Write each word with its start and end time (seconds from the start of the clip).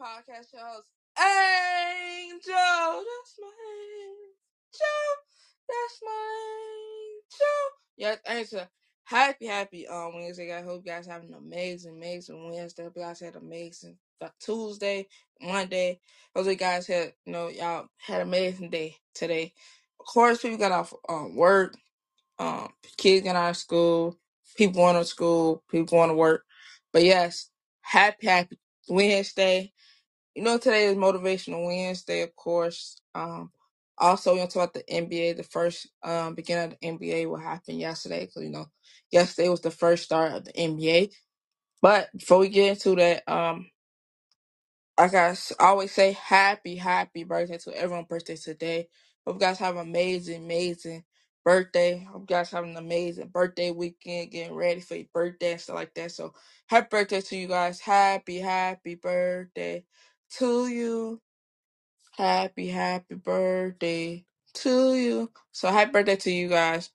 Podcast 0.00 0.50
shows. 0.52 0.84
Angel, 1.18 2.52
that's 2.54 3.34
my 3.40 3.52
angel. 4.04 5.16
That's 5.68 6.00
my 6.04 6.38
angel. 7.14 7.68
Yes, 7.96 8.18
Angel. 8.28 8.68
Happy, 9.04 9.46
happy 9.46 9.88
um 9.88 10.14
Wednesday. 10.16 10.54
I 10.54 10.62
hope 10.62 10.82
you 10.86 10.92
guys 10.92 11.06
have 11.06 11.22
an 11.24 11.34
amazing, 11.34 11.96
amazing 11.96 12.50
Wednesday. 12.50 12.84
Hope 12.84 12.94
you 12.96 13.02
guys 13.02 13.20
had 13.20 13.36
amazing 13.36 13.96
uh, 14.22 14.28
Tuesday, 14.40 15.08
Monday. 15.40 16.00
Hope 16.36 16.46
you 16.46 16.56
guys 16.56 16.86
had, 16.86 17.14
you 17.26 17.32
know, 17.32 17.48
y'all 17.48 17.86
had 17.98 18.22
an 18.22 18.28
amazing 18.28 18.70
day 18.70 18.96
today. 19.14 19.52
Of 20.00 20.06
course, 20.06 20.42
people 20.42 20.58
got 20.58 20.72
off 20.72 20.94
um, 21.08 21.36
work. 21.36 21.74
Um, 22.40 22.70
kids 22.98 23.24
got 23.26 23.36
out 23.36 23.52
of 23.52 23.58
school. 23.58 24.18
People 24.56 24.82
going 24.82 24.96
to 24.96 25.06
school. 25.06 25.64
People 25.70 25.86
going 25.98 26.10
to 26.10 26.16
work. 26.16 26.44
But 26.92 27.04
yes, 27.04 27.50
happy, 27.82 28.28
happy 28.28 28.58
Wednesday. 28.88 29.72
You 30.34 30.44
know, 30.44 30.58
today 30.58 30.86
is 30.86 30.96
Motivational 30.96 31.66
Wednesday, 31.66 32.22
of 32.22 32.34
course. 32.38 33.02
Um, 33.14 33.52
also, 33.98 34.32
we're 34.32 34.38
going 34.38 34.48
to 34.48 34.54
talk 34.54 34.70
about 34.70 34.74
the 34.74 34.94
NBA. 34.94 35.36
The 35.36 35.44
first 35.44 35.88
um, 36.04 36.36
beginning 36.36 36.72
of 36.72 36.78
the 36.80 36.88
NBA 36.88 37.28
will 37.28 37.38
happen 37.38 37.78
yesterday. 37.78 38.22
Because, 38.26 38.44
you 38.44 38.50
know, 38.50 38.68
yesterday 39.12 39.50
was 39.50 39.60
the 39.60 39.72
first 39.72 40.04
start 40.04 40.32
of 40.32 40.46
the 40.46 40.54
NBA. 40.54 41.12
But 41.82 42.10
before 42.16 42.38
we 42.40 42.48
get 42.50 42.70
into 42.70 42.96
that, 42.96 43.24
um, 43.32 43.66
like 44.98 45.14
I 45.14 45.34
always 45.58 45.92
say, 45.92 46.12
happy, 46.12 46.76
happy 46.76 47.24
birthday 47.24 47.58
to 47.58 47.76
everyone 47.76 48.04
birthday 48.08 48.36
today. 48.36 48.88
Hope 49.26 49.36
you 49.36 49.40
guys 49.40 49.58
have 49.58 49.76
an 49.76 49.82
amazing, 49.88 50.44
amazing 50.44 51.04
birthday. 51.44 52.06
Hope 52.10 52.22
you 52.22 52.26
guys 52.36 52.50
have 52.50 52.64
an 52.64 52.76
amazing 52.76 53.28
birthday 53.28 53.72
weekend, 53.72 54.30
getting 54.30 54.54
ready 54.54 54.80
for 54.80 54.94
your 54.94 55.06
birthday 55.12 55.52
and 55.52 55.60
stuff 55.60 55.76
like 55.76 55.94
that. 55.94 56.12
So 56.12 56.32
happy 56.68 56.88
birthday 56.90 57.20
to 57.22 57.36
you 57.36 57.48
guys. 57.48 57.80
Happy, 57.80 58.38
happy 58.38 58.94
birthday 58.94 59.84
to 60.38 60.68
you. 60.68 61.20
Happy, 62.18 62.68
happy 62.68 63.16
birthday 63.16 64.24
to 64.54 64.94
you. 64.94 65.30
So 65.52 65.70
happy 65.70 65.92
birthday 65.92 66.16
to 66.16 66.30
you 66.32 66.48
guys. 66.48 66.90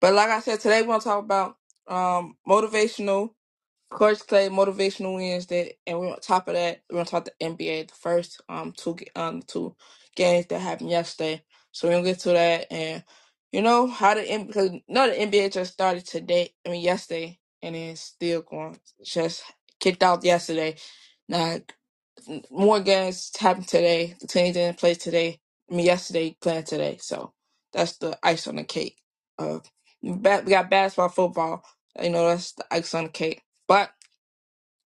But 0.00 0.14
like 0.14 0.30
I 0.30 0.40
said, 0.40 0.60
today 0.60 0.82
we're 0.82 0.88
gonna 0.88 1.02
talk 1.02 1.24
about 1.24 1.56
um 1.88 2.36
motivational 2.48 3.30
Coach 3.90 4.20
Clay 4.26 4.48
Motivational 4.50 5.14
Wednesday, 5.14 5.78
and 5.86 6.00
we're 6.00 6.10
on 6.12 6.20
top 6.20 6.48
of 6.48 6.54
that, 6.54 6.82
we're 6.90 6.96
gonna 6.98 7.06
talk 7.08 7.26
the 7.26 7.32
NBA, 7.42 7.88
the 7.88 7.94
first 7.94 8.42
um 8.48 8.72
two 8.76 8.96
um 9.16 9.42
two 9.42 9.76
games 10.16 10.46
that 10.48 10.60
happened 10.60 10.90
yesterday. 10.90 11.42
So 11.72 11.88
we're 11.88 11.94
gonna 11.94 12.04
get 12.06 12.20
to 12.20 12.30
that, 12.30 12.66
and 12.72 13.04
you 13.52 13.62
know 13.62 13.86
how 13.86 14.14
the 14.14 14.44
because 14.46 14.72
no 14.88 15.08
the 15.10 15.16
NBA 15.16 15.52
just 15.54 15.72
started 15.72 16.06
today, 16.06 16.54
I 16.66 16.70
mean 16.70 16.82
yesterday, 16.82 17.38
and 17.62 17.76
it's 17.76 18.00
still 18.02 18.42
going. 18.42 18.78
Just 19.04 19.44
kicked 19.80 20.02
out 20.02 20.24
yesterday. 20.24 20.76
Now 21.28 21.60
more 22.50 22.80
games 22.80 23.30
happened 23.38 23.68
today. 23.68 24.16
The 24.20 24.28
teams 24.28 24.54
didn't 24.54 24.78
play 24.78 24.94
today. 24.94 25.40
I 25.70 25.74
mean 25.74 25.86
yesterday 25.86 26.36
playing 26.40 26.64
today. 26.64 26.98
So 27.00 27.32
that's 27.72 27.98
the 27.98 28.18
ice 28.22 28.46
on 28.48 28.56
the 28.56 28.64
cake. 28.64 28.98
Uh, 29.38 29.60
we 30.02 30.12
got 30.18 30.70
basketball, 30.70 31.10
football. 31.10 31.64
You 32.02 32.10
know 32.10 32.28
that's 32.28 32.52
the 32.52 32.64
ice 32.72 32.94
on 32.94 33.04
the 33.04 33.10
cake. 33.10 33.42
But 33.68 33.90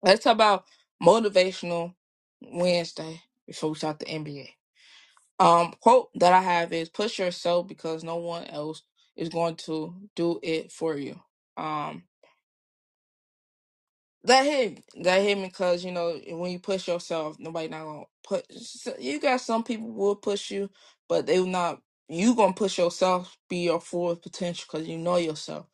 let's 0.04 0.24
talk 0.24 0.36
about 0.36 0.66
motivational 1.04 1.96
Wednesday 2.42 3.22
before 3.48 3.72
we 3.72 3.78
start 3.78 4.00
the 4.00 4.06
NBA. 4.08 4.50
Um, 5.40 5.76
quote 5.82 6.10
that 6.16 6.34
I 6.34 6.42
have 6.42 6.74
is 6.74 6.90
push 6.90 7.20
yourself 7.20 7.68
because 7.68 8.04
no 8.04 8.18
one 8.18 8.46
else 8.46 8.84
is 9.18 9.30
going 9.30 9.58
to 9.58 9.96
do 10.16 10.40
it 10.44 10.72
for 10.74 10.98
you. 10.98 11.22
Um, 11.58 12.06
that 14.26 14.46
hit 14.46 14.84
that 15.04 15.24
hit 15.24 15.38
me 15.40 15.48
because 15.48 15.86
you 15.86 15.92
know 15.94 16.20
when 16.30 16.52
you 16.52 16.60
push 16.60 16.88
yourself, 16.88 17.38
nobody 17.40 17.70
not 17.70 17.86
gonna 17.86 18.04
put. 18.28 18.46
You 19.00 19.20
got 19.22 19.42
some 19.42 19.64
people 19.64 19.92
will 19.92 20.16
push 20.18 20.52
you, 20.52 20.70
but 21.10 21.28
they 21.28 21.40
will 21.40 21.48
not. 21.48 21.82
You 22.10 22.36
gonna 22.36 22.54
push 22.54 22.78
yourself 22.80 23.38
be 23.50 23.60
your 23.66 23.82
full 23.82 24.16
potential 24.18 24.66
because 24.72 24.88
you 24.88 25.00
know 25.00 25.18
yourself, 25.18 25.68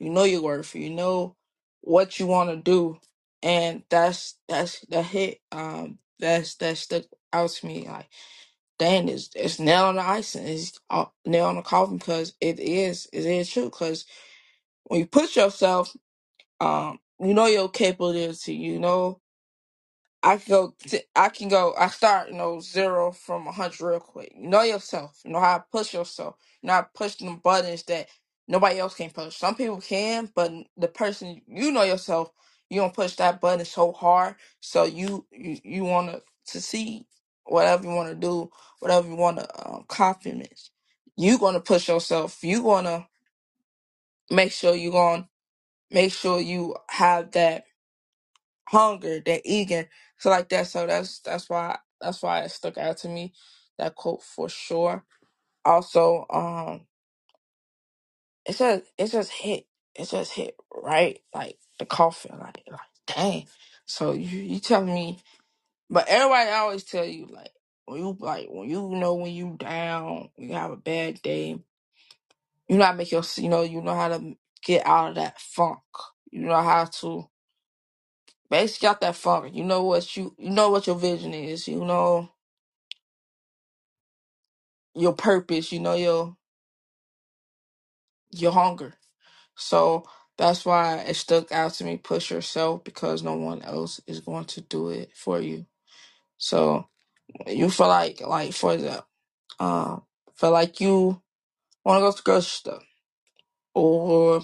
you 0.00 0.10
know 0.10 0.24
your 0.24 0.42
worth, 0.42 0.74
you 0.74 0.90
know 0.90 1.36
what 1.82 2.20
you 2.20 2.26
want 2.26 2.50
to 2.50 2.56
do, 2.56 2.98
and 3.42 3.84
that's 3.90 4.36
that's 4.48 4.80
that 4.90 5.06
hit. 5.06 5.40
Um, 5.52 5.98
that's 6.20 6.56
that 6.56 6.78
stuck 6.78 7.04
out 7.32 7.50
to 7.50 7.66
me 7.66 7.86
like. 7.88 8.08
Dang, 8.78 9.08
it's, 9.08 9.30
it's 9.36 9.60
nail 9.60 9.86
on 9.86 9.96
the 9.96 10.02
ice 10.02 10.34
and 10.36 10.48
it's 10.48 10.80
uh, 10.90 11.06
nail 11.26 11.46
on 11.46 11.56
the 11.56 11.62
coffin 11.62 11.98
because 11.98 12.34
it 12.40 12.60
is 12.60 13.08
it 13.12 13.26
is 13.26 13.48
true 13.50 13.66
because 13.66 14.06
when 14.84 15.00
you 15.00 15.06
push 15.06 15.36
yourself 15.36 15.90
um, 16.60 17.00
you 17.22 17.34
know 17.34 17.46
your 17.46 17.70
capability. 17.70 18.54
You 18.56 18.80
know 18.80 19.16
I 20.22 20.38
can 20.38 20.50
go. 20.50 20.74
T- 20.80 21.02
I 21.16 21.30
can 21.30 21.48
go. 21.48 21.74
I 21.78 21.88
start 21.88 22.30
you 22.30 22.36
know 22.36 22.60
zero 22.60 23.12
from 23.12 23.48
a 23.48 23.52
hundred 23.52 23.82
real 23.82 24.00
quick. 24.00 24.34
You 24.36 24.48
know 24.50 24.64
yourself. 24.64 25.20
You 25.24 25.32
know 25.32 25.40
how 25.40 25.58
to 25.60 25.64
push 25.72 25.94
yourself. 25.94 26.36
You 26.62 26.68
know 26.68 26.74
how 26.74 26.82
to 26.82 26.90
push 26.94 27.16
them 27.16 27.38
buttons 27.38 27.84
that 27.84 28.08
nobody 28.48 28.80
else 28.80 28.96
can 28.96 29.10
push. 29.10 29.36
Some 29.36 29.56
people 29.56 29.80
can, 29.80 30.30
but 30.36 30.52
the 30.76 30.88
person 30.90 31.42
you 31.48 31.72
know 31.72 31.84
yourself, 31.84 32.32
you 32.70 32.82
don't 32.82 32.94
push 32.94 33.16
that 33.16 33.40
button 33.40 33.64
so 33.66 33.92
hard. 33.94 34.36
So 34.60 34.84
you 34.84 35.26
you 35.32 35.58
you 35.64 35.84
want 35.86 36.10
to 36.12 36.22
succeed. 36.44 37.06
Whatever 37.46 37.84
you 37.84 37.90
want 37.96 38.10
to 38.10 38.16
do, 38.16 38.52
whatever 38.80 39.08
you 39.08 39.16
want 39.16 39.38
to 39.40 39.68
um, 39.68 39.84
confidence. 39.88 40.70
You 41.18 41.38
gonna 41.40 41.60
push 41.62 41.88
yourself. 41.88 42.44
You 42.44 42.62
gonna 42.62 43.08
make 44.30 44.52
sure 44.52 44.74
you 44.74 44.92
gonna 44.92 45.28
make 45.92 46.12
sure 46.12 46.40
you 46.40 46.76
have 46.90 47.32
that 47.32 47.64
hunger, 48.68 49.20
that 49.20 49.42
eager, 49.44 49.88
so 50.18 50.30
like 50.30 50.48
that. 50.50 50.68
So 50.68 50.86
that's 50.86 51.20
that's 51.20 51.50
why 51.50 51.78
that's 52.00 52.22
why 52.22 52.40
it 52.42 52.50
stuck 52.50 52.78
out 52.78 52.98
to 52.98 53.08
me. 53.08 53.34
That 53.78 53.96
quote 53.96 54.22
for 54.22 54.48
sure. 54.48 55.04
Also, 55.64 56.26
um, 56.30 56.82
it 58.46 58.56
just 58.58 58.84
it 58.98 59.12
just 59.12 59.32
hit 59.32 59.66
it 59.96 60.10
just 60.10 60.32
hit 60.34 60.56
right 60.74 61.20
like 61.34 61.58
the 61.78 61.86
coffin, 61.86 62.38
like 62.40 62.62
like 62.70 62.80
dang. 63.06 63.46
So 63.86 64.12
you 64.12 64.40
you 64.40 64.60
telling 64.60 64.94
me, 64.94 65.20
but 65.90 66.08
everybody 66.08 66.50
always 66.50 66.84
tell 66.84 67.04
you 67.06 67.26
like 67.26 67.52
when 67.86 68.00
you 68.00 68.16
like 68.20 68.48
when 68.50 68.70
you 68.70 68.88
know 68.90 69.14
when 69.14 69.32
you 69.32 69.56
down, 69.58 70.30
you 70.38 70.54
have 70.54 70.72
a 70.72 70.76
bad 70.76 71.22
day, 71.22 71.58
you 72.68 72.78
know 72.78 72.84
how 72.86 72.92
to 72.92 72.98
make 72.98 73.12
your 73.12 73.24
you 73.36 73.48
know 73.50 73.62
you 73.62 73.82
know 73.82 73.94
how 73.94 74.08
to 74.08 74.36
get 74.64 74.86
out 74.86 75.10
of 75.10 75.14
that 75.16 75.40
funk. 75.40 75.80
You 76.32 76.42
know 76.42 76.62
how 76.62 76.86
to 76.86 77.28
basically 78.50 78.88
out 78.88 79.00
that 79.02 79.16
funk. 79.16 79.54
You 79.54 79.64
know 79.64 79.84
what 79.84 80.16
you 80.16 80.34
you 80.38 80.50
know 80.50 80.70
what 80.70 80.86
your 80.86 80.96
vision 80.96 81.34
is. 81.34 81.68
You 81.68 81.84
know 81.84 82.30
your 84.94 85.14
purpose, 85.14 85.72
you 85.72 85.80
know 85.80 85.94
your 85.94 86.36
your 88.32 88.52
hunger. 88.52 88.94
So 89.56 90.04
that's 90.38 90.66
why 90.66 90.98
it 91.00 91.14
stuck 91.16 91.52
out 91.52 91.74
to 91.74 91.84
me. 91.84 91.98
Push 91.98 92.30
yourself 92.30 92.84
because 92.84 93.22
no 93.22 93.34
one 93.36 93.62
else 93.62 94.00
is 94.06 94.20
going 94.20 94.46
to 94.46 94.62
do 94.62 94.90
it 94.90 95.12
for 95.14 95.40
you. 95.40 95.66
So 96.38 96.88
you 97.46 97.70
feel 97.70 97.88
like 97.88 98.20
like 98.22 98.52
for 98.54 98.76
the 98.76 99.04
uh 99.60 99.98
feel 100.36 100.52
like 100.52 100.80
you 100.80 101.22
want 101.84 101.98
to 102.00 102.02
go 102.02 102.12
to 102.12 102.22
grocery 102.24 102.42
store 102.48 102.80
or 103.74 104.42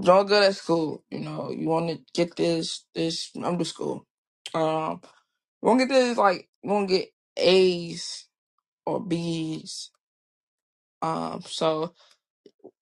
don't 0.00 0.26
good 0.28 0.44
at 0.44 0.56
school. 0.56 1.04
You 1.10 1.20
know 1.20 1.50
you 1.50 1.68
want 1.68 1.90
to 1.90 2.00
get 2.14 2.36
this 2.36 2.84
this 2.94 3.30
I'm 3.36 3.42
number 3.42 3.64
school. 3.64 4.06
Um, 4.54 5.02
you 5.62 5.68
want 5.68 5.80
to 5.80 5.86
get 5.86 5.94
this 5.94 6.18
like 6.18 6.48
you 6.62 6.70
want 6.70 6.88
to 6.90 6.96
get 6.98 7.08
A's 7.38 8.26
or 8.86 9.00
B's. 9.00 9.90
Um, 11.02 11.42
so 11.46 11.94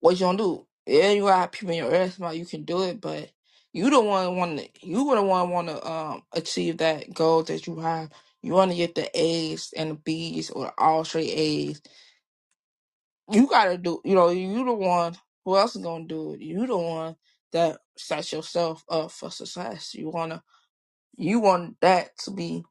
what 0.01 0.15
you 0.21 0.27
gonna 0.27 0.39
do? 0.39 0.67
Yeah, 0.87 1.13
you 1.13 1.23
got 1.25 1.53
people 1.53 1.71
in 1.73 1.79
your 1.79 1.95
ear 1.95 2.13
about 2.17 2.37
you 2.39 2.47
can 2.47 2.65
do 2.65 2.83
it, 2.85 3.01
but 3.01 3.31
you 3.75 3.91
one 4.03 4.37
want 4.37 4.61
to 4.61 4.69
you 4.83 5.05
the 5.17 5.23
one 5.23 5.51
want 5.51 5.69
to 5.69 5.91
um 5.91 6.23
achieve 6.35 6.79
that 6.79 7.13
goal 7.15 7.45
that 7.45 7.67
you 7.69 7.81
have. 7.81 8.11
You 8.43 8.55
want 8.55 8.71
to 8.73 8.79
get 8.79 8.95
the 8.95 9.11
A's 9.21 9.75
and 9.77 9.93
the 9.93 9.95
B's 9.97 10.51
or 10.51 10.73
all 10.79 11.05
straight 11.05 11.31
A's. 11.31 11.83
You 13.31 13.49
gotta 13.49 13.79
do. 13.79 14.01
You 14.05 14.17
know, 14.17 14.31
you 14.31 14.65
the 14.65 14.75
one. 14.75 15.17
Who 15.45 15.57
else 15.57 15.77
is 15.77 15.83
gonna 15.83 16.07
do 16.07 16.35
it? 16.35 16.43
You 16.43 16.67
the 16.67 16.79
one 16.79 17.17
that 17.53 17.79
sets 17.97 18.33
yourself 18.33 18.85
up 18.91 19.11
for 19.13 19.31
success. 19.31 19.95
You 19.95 20.11
wanna 20.11 20.35
You 21.19 21.41
want 21.41 21.81
that 21.83 22.17
to 22.21 22.31
be, 22.33 22.65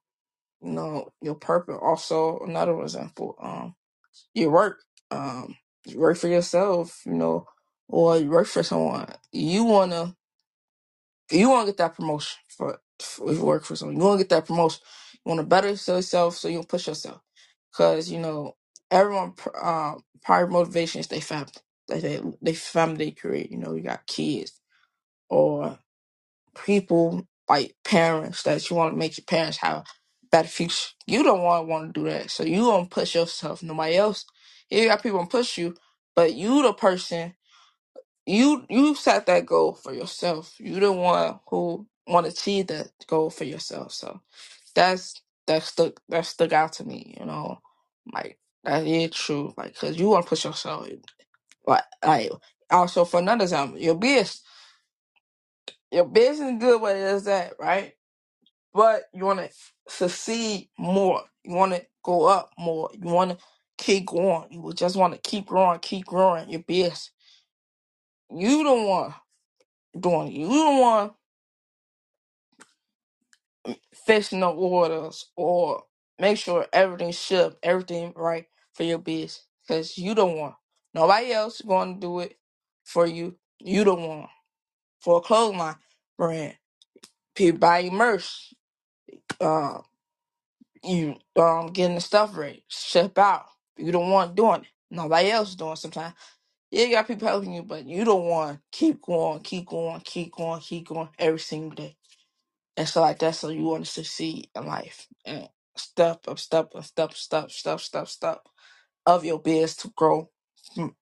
you 0.61 0.71
know, 0.71 1.13
your 1.21 1.35
purpose. 1.35 1.77
Also, 1.81 2.39
another 2.41 2.79
example, 2.81 3.35
um, 3.41 3.75
you 4.33 4.51
work, 4.51 4.81
um, 5.11 5.55
you 5.85 5.99
work 5.99 6.17
for 6.17 6.29
yourself, 6.29 7.01
you 7.05 7.13
know, 7.15 7.47
or 7.89 8.17
you 8.17 8.29
work 8.29 8.47
for 8.47 8.63
someone. 8.63 9.13
You 9.31 9.65
wanna 9.65 10.07
you 11.31 11.49
want 11.51 11.67
to 11.67 11.73
get 11.73 11.79
that 11.79 11.95
promotion 11.97 12.39
for, 12.49 12.79
for 13.01 13.31
if 13.31 13.39
you 13.39 13.45
work 13.45 13.65
for 13.65 13.75
someone. 13.77 13.97
You 13.97 14.03
want 14.05 14.19
to 14.19 14.25
get 14.25 14.29
that 14.31 14.47
promotion. 14.47 14.81
You 15.25 15.29
want 15.31 15.41
to 15.41 15.47
better 15.47 15.69
yourself 15.69 16.37
so 16.37 16.49
you 16.49 16.63
push 16.63 16.87
yourself. 16.87 17.21
Because, 17.73 18.11
you 18.11 18.19
know, 18.19 18.55
everyone, 18.91 19.33
pr- 19.33 19.57
um, 19.63 20.03
prior 20.23 20.47
motivation 20.47 20.99
is 21.01 21.07
they 21.07 21.21
family. 21.21 21.53
They, 21.89 21.99
they, 21.99 22.21
they 22.41 22.53
family 22.53 22.97
they 23.07 23.11
create. 23.11 23.51
You 23.51 23.59
know, 23.59 23.75
you 23.75 23.83
got 23.83 24.07
kids 24.07 24.59
or 25.29 25.79
people 26.65 27.27
like 27.49 27.75
parents 27.85 28.43
that 28.43 28.69
you 28.69 28.75
want 28.75 28.93
to 28.93 28.97
make 28.99 29.17
your 29.17 29.25
parents 29.25 29.57
have 29.57 29.77
a 29.79 29.83
better 30.31 30.47
future. 30.49 30.89
You 31.07 31.23
don't 31.23 31.41
want 31.43 31.63
to 31.63 31.71
want 31.71 31.93
to 31.93 32.01
do 32.01 32.09
that. 32.09 32.31
So 32.31 32.43
you 32.43 32.63
to 32.89 32.95
push 32.95 33.15
yourself. 33.15 33.63
Nobody 33.63 33.95
else. 33.97 34.25
You 34.69 34.87
got 34.87 35.03
people 35.03 35.21
to 35.21 35.27
push 35.27 35.57
you, 35.57 35.75
but 36.15 36.35
you 36.35 36.63
the 36.63 36.73
person 36.73 37.33
you 38.27 38.65
you 38.69 38.95
set 38.95 39.27
that 39.27 39.47
goal 39.47 39.75
for 39.75 39.93
yourself. 39.93 40.55
You 40.59 40.79
the 40.81 40.93
one 40.93 41.41
who 41.49 41.87
want 42.07 42.27
to 42.27 42.33
achieve 42.33 42.69
that 42.69 42.89
goal 43.07 43.31
for 43.31 43.45
yourself. 43.45 43.93
So 43.93 44.21
that's 44.75 45.21
that 45.47 45.63
stuck 45.63 46.01
that 46.09 46.25
stuck 46.25 46.53
out 46.53 46.73
to 46.75 46.85
me. 46.85 47.15
You 47.19 47.27
know, 47.27 47.59
like 48.13 48.39
that 48.65 48.87
is 48.87 49.11
true. 49.11 49.53
Like, 49.57 49.75
cause 49.77 49.97
you 49.97 50.09
want 50.09 50.25
to 50.25 50.29
push 50.29 50.45
yourself. 50.45 50.87
Like, 51.67 51.83
like 52.05 52.31
also 52.71 53.05
for 53.05 53.19
another 53.19 53.43
example, 53.43 53.79
your 53.79 53.95
business, 53.95 54.43
your 55.91 56.05
business 56.05 56.53
is 56.55 56.59
good 56.59 56.81
where 56.81 56.95
it 56.97 57.15
is 57.15 57.25
right? 57.59 57.93
But 58.73 59.03
you 59.13 59.25
want 59.25 59.39
to 59.39 59.49
succeed 59.87 60.69
more. 60.77 61.23
You 61.43 61.55
want 61.55 61.73
to 61.73 61.85
go 62.03 62.25
up 62.25 62.51
more. 62.57 62.89
You 62.93 63.09
want 63.11 63.31
to 63.31 63.37
keep 63.77 64.07
going. 64.07 64.47
You 64.51 64.73
just 64.75 64.95
want 64.95 65.13
to 65.13 65.29
keep 65.29 65.47
growing, 65.47 65.79
keep 65.79 66.05
growing 66.05 66.49
your 66.49 66.61
business. 66.61 67.11
You 68.35 68.63
the 68.63 68.73
one 68.73 69.15
doing. 69.99 70.31
You 70.33 70.47
the 70.49 70.81
one 70.81 71.11
fixing 74.05 74.41
the 74.41 74.49
orders 74.49 75.27
or 75.37 75.83
make 76.19 76.37
sure 76.39 76.67
everything's 76.73 77.19
shipped, 77.19 77.57
everything 77.63 78.13
right 78.15 78.47
for 78.75 78.83
your 78.83 78.99
business. 78.99 79.45
Because 79.67 79.97
you 79.97 80.15
don't 80.15 80.37
want. 80.37 80.55
Nobody 80.93 81.33
else 81.33 81.61
going 81.61 81.95
to 81.95 82.01
do 82.01 82.19
it 82.21 82.37
for 82.85 83.07
you. 83.07 83.37
You 83.59 83.83
don't 83.85 84.03
want. 84.07 84.29
For 85.01 85.19
a 85.19 85.21
clothing 85.21 85.61
brand, 86.17 86.57
people 87.35 87.59
buy 87.59 87.89
merch. 87.91 88.53
Uh, 89.41 89.79
you 90.83 91.15
um 91.37 91.67
getting 91.67 91.95
the 91.95 92.01
stuff 92.01 92.37
ready, 92.37 92.63
ship 92.69 93.17
out. 93.17 93.45
You 93.77 93.91
don't 93.91 94.11
want 94.11 94.35
doing 94.35 94.61
it. 94.61 94.67
Nobody 94.91 95.31
else 95.31 95.55
doing. 95.55 95.73
it 95.73 95.77
Sometimes 95.77 96.15
yeah, 96.71 96.85
you 96.85 96.91
got 96.95 97.07
people 97.07 97.27
helping 97.27 97.53
you, 97.53 97.63
but 97.63 97.85
you 97.87 98.05
don't 98.05 98.25
want 98.27 98.59
keep 98.71 99.01
going, 99.01 99.41
keep 99.41 99.67
going, 99.67 100.01
keep 100.01 100.33
going, 100.33 100.61
keep 100.61 100.87
going 100.89 101.09
every 101.19 101.39
single 101.39 101.71
day. 101.71 101.95
and 102.77 102.87
stuff 102.87 103.01
like 103.01 103.19
that. 103.19 103.35
So 103.35 103.49
you 103.49 103.63
want 103.63 103.85
to 103.85 103.91
succeed 103.91 104.49
in 104.55 104.65
life 104.65 105.07
step 105.79 106.27
up, 106.27 106.39
step 106.39 106.71
up, 106.75 106.85
step, 106.85 107.13
step, 107.13 107.51
step, 107.51 107.81
step, 107.81 108.07
step 108.09 108.39
of 109.05 109.25
your 109.25 109.39
biz 109.39 109.75
to 109.77 109.89
grow. 109.95 110.29
M- 110.77 110.95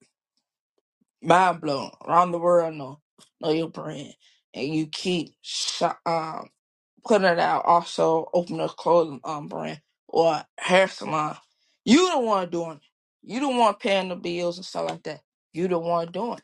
Mind 1.24 1.62
blown 1.62 1.92
around 2.08 2.32
the 2.34 2.40
world. 2.40 2.76
Know 2.76 3.02
know 3.42 3.52
your 3.52 3.70
brand, 3.70 4.14
and 4.54 4.68
you 4.76 4.88
keep 4.88 5.36
sh- 5.42 5.84
um 6.06 6.50
putting 7.06 7.28
it 7.28 7.40
out. 7.40 7.66
Also, 7.66 8.30
open 8.34 8.60
a 8.62 8.70
clothing 8.70 9.22
um 9.24 9.48
brand 9.48 9.82
or 10.08 10.44
hair 10.60 10.88
salon. 10.88 11.38
You 11.86 12.12
the 12.12 12.20
one 12.20 12.50
doing 12.50 12.78
it. 12.78 12.84
You 13.24 13.42
the 13.42 13.50
one 13.50 13.76
paying 13.76 14.10
the 14.10 14.18
bills 14.18 14.58
and 14.58 14.66
stuff 14.66 14.90
like 14.90 15.04
that. 15.04 15.22
You 15.54 15.68
the 15.70 15.80
one 15.80 16.12
doing 16.12 16.40
it. 16.40 16.44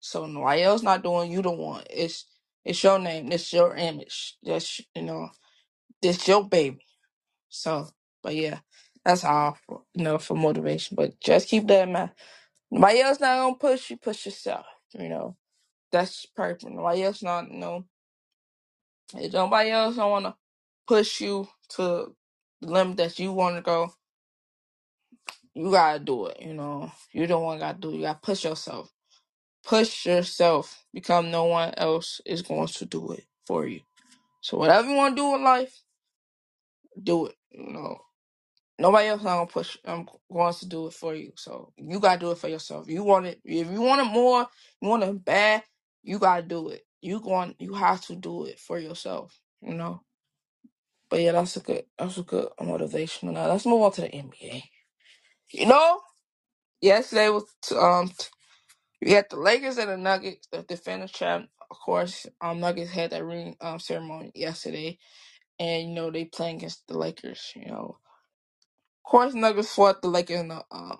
So 0.00 0.26
nobody 0.26 0.62
else 0.62 0.82
not 0.82 1.02
doing. 1.04 1.32
You 1.32 1.42
the 1.42 1.52
one. 1.52 1.84
It's 1.90 2.26
it's 2.64 2.82
your 2.84 2.98
name. 3.00 3.32
It's 3.32 3.52
your 3.52 3.76
image. 3.76 4.36
That's 4.44 4.80
you 4.94 5.02
know. 5.02 5.30
This 6.02 6.28
your 6.28 6.48
baby. 6.48 6.83
So, 7.54 7.88
but 8.22 8.36
yeah, 8.36 8.60
that's 9.04 9.24
all 9.24 9.58
for, 9.66 9.82
you 9.94 10.04
know 10.04 10.18
for 10.18 10.36
motivation. 10.36 10.96
But 10.96 11.20
just 11.20 11.48
keep 11.48 11.68
that 11.68 11.88
in 11.88 11.94
mind. 11.94 12.12
Nobody 12.70 13.00
else 13.00 13.20
not 13.20 13.38
gonna 13.38 13.56
push 13.56 13.90
you. 13.90 13.98
Push 13.98 14.26
yourself. 14.26 14.66
You 14.94 15.08
know 15.10 15.36
that's 15.92 16.26
perfect. 16.36 16.72
Nobody 16.72 17.04
else 17.04 17.22
not 17.22 17.50
you 17.50 17.58
know. 17.58 17.84
If 19.16 19.32
nobody 19.32 19.70
else 19.70 19.96
don't 19.96 20.10
wanna 20.12 20.36
push 20.88 21.20
you 21.22 21.48
to 21.70 22.14
the 22.62 22.68
limit 22.68 22.98
that 22.98 23.18
you 23.18 23.32
want 23.32 23.56
to 23.56 23.62
go, 23.62 23.92
you 25.54 25.70
gotta 25.72 26.00
do 26.00 26.26
it. 26.26 26.38
You 26.42 26.54
know 26.54 26.92
you 27.12 27.26
don't 27.26 27.42
want 27.44 27.60
to 27.60 27.66
gotta 27.66 27.78
do. 27.80 27.90
It. 27.90 27.96
You 27.96 28.02
gotta 28.02 28.20
push 28.22 28.44
yourself. 28.44 28.92
Push 29.64 30.06
yourself. 30.06 30.84
Become 30.94 31.30
no 31.30 31.44
one 31.46 31.74
else 31.76 32.20
is 32.26 32.42
going 32.42 32.68
to 32.68 32.86
do 32.86 33.12
it 33.12 33.24
for 33.46 33.66
you. 33.66 33.80
So 34.42 34.58
whatever 34.58 34.88
you 34.88 34.96
want 34.96 35.16
to 35.16 35.22
do 35.22 35.34
in 35.36 35.44
life, 35.44 35.82
do 37.02 37.26
it. 37.28 37.36
You 37.54 37.72
know 37.72 37.98
Nobody 38.78 39.08
else 39.08 39.24
not 39.24 39.36
gonna 39.36 39.48
push. 39.48 39.78
Um, 39.86 40.08
wants 40.30 40.60
to 40.60 40.68
do 40.68 40.88
it 40.88 40.94
for 40.94 41.16
you. 41.16 41.32
So 41.38 41.72
you 41.78 42.00
gotta 42.00 42.20
do 42.20 42.32
it 42.32 42.38
for 42.38 42.50
yourself. 42.50 42.88
You 42.90 43.04
want 43.04 43.26
it. 43.26 43.40
If 43.46 43.72
you 43.72 43.82
want 43.82 44.02
it 44.02 44.12
more, 44.12 44.48
you 44.82 44.90
want 44.90 45.04
it 45.04 45.24
bad. 45.24 45.64
You 46.04 46.20
gotta 46.20 46.42
do 46.44 46.70
it. 46.70 46.86
You 47.02 47.22
going. 47.22 47.56
You 47.58 47.74
have 47.76 48.02
to 48.08 48.16
do 48.16 48.46
it 48.46 48.60
for 48.60 48.78
yourself. 48.78 49.40
You 49.62 49.76
know. 49.76 50.02
But 51.10 51.22
yeah, 51.22 51.32
that's 51.32 51.56
a 51.56 51.60
good. 51.60 51.84
That's 51.98 52.18
a 52.18 52.22
good 52.22 52.48
motivation. 52.62 53.32
Now 53.34 53.48
let's 53.48 53.66
move 53.66 53.82
on 53.82 53.92
to 53.92 54.02
the 54.02 54.08
NBA. 54.08 54.62
You 55.52 55.66
know, 55.66 56.00
yesterday 56.82 57.30
was 57.30 57.46
um 57.76 58.10
we 59.02 59.12
had 59.12 59.26
the 59.30 59.36
Lakers 59.40 59.78
and 59.78 59.90
the 59.90 59.98
Nuggets, 59.98 60.48
the 60.52 60.62
defending 60.62 61.08
champ. 61.08 61.50
Of 61.70 61.78
course, 61.78 62.26
um 62.40 62.60
Nuggets 62.60 62.92
had 62.92 63.10
that 63.12 63.24
ring 63.24 63.56
um 63.60 63.80
ceremony 63.80 64.32
yesterday, 64.34 64.98
and 65.58 65.88
you 65.90 65.94
know 65.94 66.10
they 66.10 66.26
playing 66.26 66.58
against 66.58 66.86
the 66.88 66.98
Lakers. 66.98 67.52
You 67.56 67.66
know, 67.66 67.98
Of 69.04 69.10
course, 69.10 69.34
Nuggets 69.34 69.74
fought 69.74 70.02
the 70.02 70.08
Lakers 70.08 70.40
in 70.40 70.48
the 70.48 70.64
um, 70.72 70.98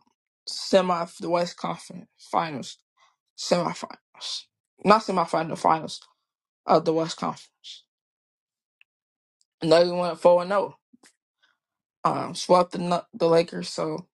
semi, 0.49 1.07
the 1.21 1.31
West 1.31 1.57
Conference 1.59 2.09
Finals, 2.33 2.79
semifinals, 3.38 4.45
not 4.85 5.02
semifinal, 5.02 5.59
finals 5.59 6.00
of 6.67 6.85
the 6.85 6.95
West 6.95 7.19
Conference. 7.19 7.85
Nuggets 9.62 9.93
went 9.93 10.21
four 10.21 10.43
and 10.43 10.50
zero, 10.50 10.79
um, 12.05 12.35
swept 12.35 12.73
the 12.73 12.79
the 13.14 13.29
Lakers. 13.29 13.71
So 13.71 14.07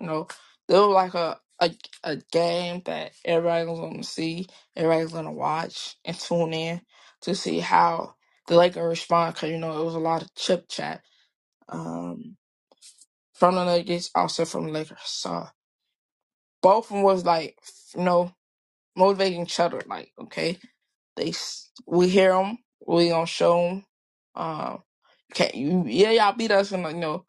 you 0.00 0.06
know, 0.06 0.28
they 0.68 0.78
were 0.78 0.86
like 0.86 1.14
a 1.14 1.38
a, 1.60 1.70
a 2.04 2.16
game 2.32 2.82
that 2.86 3.12
everybody 3.24 3.66
was 3.68 3.80
going 3.80 3.98
to 4.02 4.08
see, 4.08 4.46
everybody 4.76 5.04
was 5.04 5.12
going 5.14 5.26
to 5.26 5.32
watch 5.32 5.96
and 6.04 6.18
tune 6.18 6.54
in 6.54 6.82
to 7.22 7.34
see 7.34 7.60
how 7.60 8.14
the 8.48 8.56
Lakers 8.56 8.84
respond. 8.84 9.34
Because 9.34 9.50
you 9.50 9.58
know, 9.58 9.80
it 9.80 9.84
was 9.84 9.96
a 9.96 10.00
lot 10.00 10.22
of 10.22 10.34
chip 10.34 10.68
chat 10.68 11.02
um, 11.68 12.36
from 13.34 13.56
the 13.56 13.64
Nuggets, 13.64 14.10
also 14.14 14.44
from 14.46 14.66
the 14.66 14.72
Lakers. 14.72 14.98
So 15.04 15.46
both 16.62 16.86
of 16.90 16.96
them 16.96 17.02
was 17.02 17.24
like, 17.24 17.56
you 17.96 18.02
know. 18.04 18.30
motivating 18.96 19.42
each 19.42 19.60
other. 19.60 19.82
Like, 19.86 20.12
okay, 20.20 20.58
they 21.16 21.32
we 21.86 22.08
hear 22.08 22.32
them, 22.34 22.58
we 22.86 23.10
gonna 23.10 23.26
show 23.26 23.68
them. 23.68 23.84
Um, 24.34 24.82
can't 25.34 25.54
you? 25.54 25.84
Yeah, 25.86 26.10
y'all 26.12 26.32
beat 26.36 26.50
us 26.52 26.72
in 26.72 26.82
the 26.82 26.90
you 26.90 26.96
know 27.00 27.24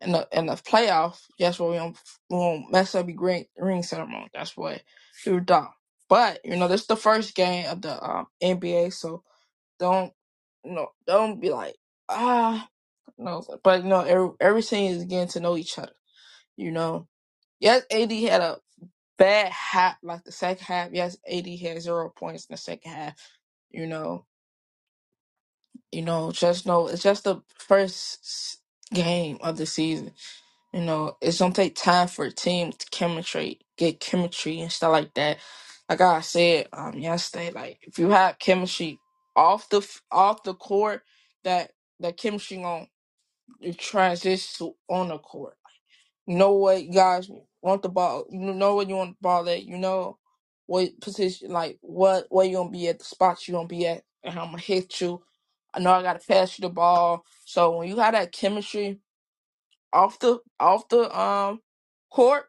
in 0.00 0.12
the 0.12 0.28
in 0.32 0.46
the 0.46 0.54
playoff. 0.54 1.20
That's 1.38 1.58
what 1.60 1.70
we 1.72 1.76
don't 1.78 1.98
we 2.30 2.36
won't 2.38 2.72
mess 2.72 2.94
up 2.96 3.08
your 3.08 3.44
ring 3.58 3.82
ceremony. 3.82 4.28
That's 4.34 4.56
what 4.56 4.82
we 5.26 5.32
were 5.32 5.40
done. 5.40 5.68
But 6.08 6.40
you 6.44 6.56
know, 6.56 6.68
this 6.68 6.82
is 6.82 6.86
the 6.86 6.96
first 6.96 7.34
game 7.34 7.66
of 7.70 7.82
the 7.82 8.02
um, 8.04 8.26
NBA, 8.42 8.92
so 8.94 9.22
don't 9.80 10.12
know 10.64 10.90
don't 11.06 11.40
be 11.40 11.50
like 11.50 11.76
ah 12.08 12.68
no. 13.18 13.44
But 13.62 13.84
know, 13.84 14.00
every 14.02 14.30
every 14.40 14.62
team 14.62 14.92
is 14.92 15.04
getting 15.04 15.28
to 15.30 15.40
know 15.40 15.56
each 15.56 15.78
other. 15.78 15.92
You 16.56 16.72
know, 16.72 17.08
yes, 17.60 17.84
AD 17.90 18.12
had 18.12 18.42
a 18.42 18.58
bad 19.18 19.52
half, 19.52 19.96
like 20.02 20.24
the 20.24 20.32
second 20.32 20.64
half. 20.66 20.90
Yes, 20.92 21.18
AD 21.30 21.46
had 21.60 21.82
zero 21.82 22.10
points 22.14 22.46
in 22.46 22.54
the 22.54 22.58
second 22.58 22.92
half. 22.92 23.14
You 23.70 23.86
know, 23.86 24.26
you 25.92 26.02
know, 26.02 26.32
just 26.32 26.66
know 26.66 26.88
it's 26.88 27.02
just 27.04 27.24
the 27.24 27.42
first 27.58 28.58
game 28.94 29.38
of 29.42 29.56
the 29.58 29.66
season. 29.66 30.12
You 30.74 30.82
know, 30.82 31.18
it's 31.22 31.40
gonna 31.40 31.54
take 31.54 31.76
time 31.76 32.08
for 32.08 32.26
a 32.26 32.32
team 32.32 32.72
to 32.72 32.86
chemistry, 32.90 33.60
get 33.78 34.00
chemistry 34.00 34.60
and 34.60 34.72
stuff 34.72 34.92
like 34.92 35.14
that. 35.14 35.38
Like 35.88 36.02
I 36.02 36.20
said 36.22 36.68
um 36.72 36.94
yesterday, 36.98 37.52
like 37.52 37.80
if 37.82 37.98
you 37.98 38.10
have 38.10 38.38
chemistry 38.40 39.00
off 39.36 39.68
the 39.70 39.86
off 40.12 40.42
the 40.44 40.54
court, 40.54 41.02
that 41.44 41.72
that 42.00 42.16
chemistry 42.16 42.58
gonna 42.58 42.86
transition 43.78 44.48
to 44.58 44.76
on 44.88 45.08
the 45.08 45.18
court. 45.18 45.56
Know 46.26 46.52
what 46.54 46.84
you 46.84 46.92
guys 46.92 47.30
want 47.62 47.82
the 47.82 47.90
ball. 47.90 48.26
You 48.30 48.40
know 48.40 48.76
what 48.76 48.88
you 48.88 48.96
want 48.96 49.12
the 49.18 49.22
ball 49.22 49.48
at. 49.50 49.64
You 49.64 49.78
know 49.78 50.18
what 50.66 51.00
position, 51.02 51.50
like 51.52 51.78
what 51.82 52.26
where 52.30 52.46
you 52.46 52.56
gonna 52.58 52.70
be 52.70 52.88
at, 52.88 53.00
the 53.00 53.06
spots 53.06 53.48
you 53.48 53.54
gonna 53.54 53.68
be 53.68 53.86
at, 53.88 54.04
and 54.24 54.34
how 54.34 54.42
I'm 54.42 54.52
gonna 54.52 54.62
hit 54.62 55.00
you. 55.02 55.22
I 55.74 55.80
know 55.80 55.92
I 55.92 56.02
gotta 56.02 56.20
pass 56.26 56.58
you 56.58 56.64
the 56.64 56.70
ball. 56.70 57.26
So 57.46 57.78
when 57.78 57.88
you 57.88 57.98
have 57.98 58.14
that 58.14 58.32
chemistry 58.32 59.00
off 59.92 60.20
the 60.20 60.40
off 60.60 60.88
the 60.90 61.18
um 61.18 61.62
court, 62.12 62.46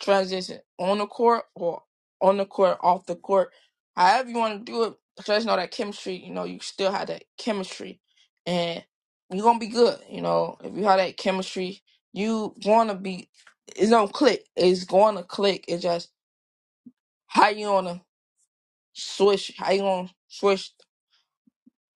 transition 0.00 0.60
on 0.78 0.98
the 0.98 1.06
court 1.08 1.44
or 1.56 1.82
on 2.22 2.38
the 2.38 2.46
court, 2.46 2.78
off 2.82 3.06
the 3.06 3.16
court, 3.16 3.52
however 3.96 4.30
you 4.30 4.38
want 4.38 4.66
to 4.66 4.72
do 4.72 4.84
it, 4.84 4.94
just 5.26 5.46
know 5.46 5.56
that 5.56 5.72
chemistry, 5.72 6.14
you 6.16 6.32
know, 6.34 6.44
you 6.44 6.60
still 6.62 6.92
have 6.92 7.08
that 7.08 7.24
chemistry 7.38 8.00
and 8.46 8.84
you're 9.32 9.44
gonna 9.44 9.58
be 9.60 9.68
good. 9.68 9.98
You 10.10 10.22
know, 10.22 10.58
if 10.64 10.76
you 10.76 10.84
have 10.84 10.98
that 10.98 11.16
chemistry, 11.18 11.82
you 12.12 12.54
wanna 12.66 12.94
be 12.96 13.28
it's 13.76 13.90
gonna 13.90 14.08
click. 14.12 14.46
It's 14.56 14.84
gonna 14.84 15.24
click. 15.24 15.64
It's 15.68 15.82
just 15.84 16.10
how 17.28 17.48
you 17.50 17.66
gonna 17.66 18.02
switch, 18.94 19.52
how 19.58 19.72
you 19.72 19.80
gonna 19.82 20.10
switch 20.28 20.72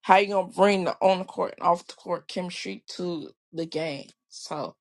how 0.03 0.17
you 0.19 0.29
gonna 0.29 0.49
bring 0.49 0.85
the 0.85 0.97
on 1.01 1.21
the 1.21 1.25
court 1.25 1.55
and 1.59 1.67
off 1.67 1.87
the 1.87 1.95
court 1.95 2.29
chemistry 2.29 2.85
to 2.89 3.31
the 3.53 3.67
game. 3.67 4.09
So 4.29 4.77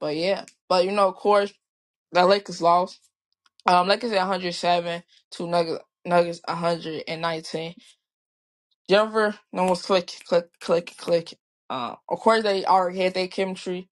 but 0.00 0.16
yeah. 0.16 0.44
But 0.68 0.84
you 0.84 0.92
know, 0.92 1.08
of 1.08 1.16
course, 1.16 1.52
the 2.12 2.26
Lakers 2.26 2.62
lost. 2.62 3.00
Um, 3.66 3.88
Lakers 3.88 4.12
at 4.12 4.18
107 4.20 5.02
to 5.32 5.46
Nuggets, 5.48 5.84
Nuggets 6.06 6.40
119. 6.46 7.74
Denver, 8.88 9.34
no 9.52 9.64
one's 9.64 9.82
click, 9.82 10.12
click, 10.26 10.48
click, 10.60 10.94
click. 10.98 11.34
Uh, 11.70 11.96
of 12.08 12.20
course, 12.20 12.42
they 12.42 12.64
already 12.64 13.00
had 13.00 13.14
their 13.14 13.28
chemistry. 13.28 13.88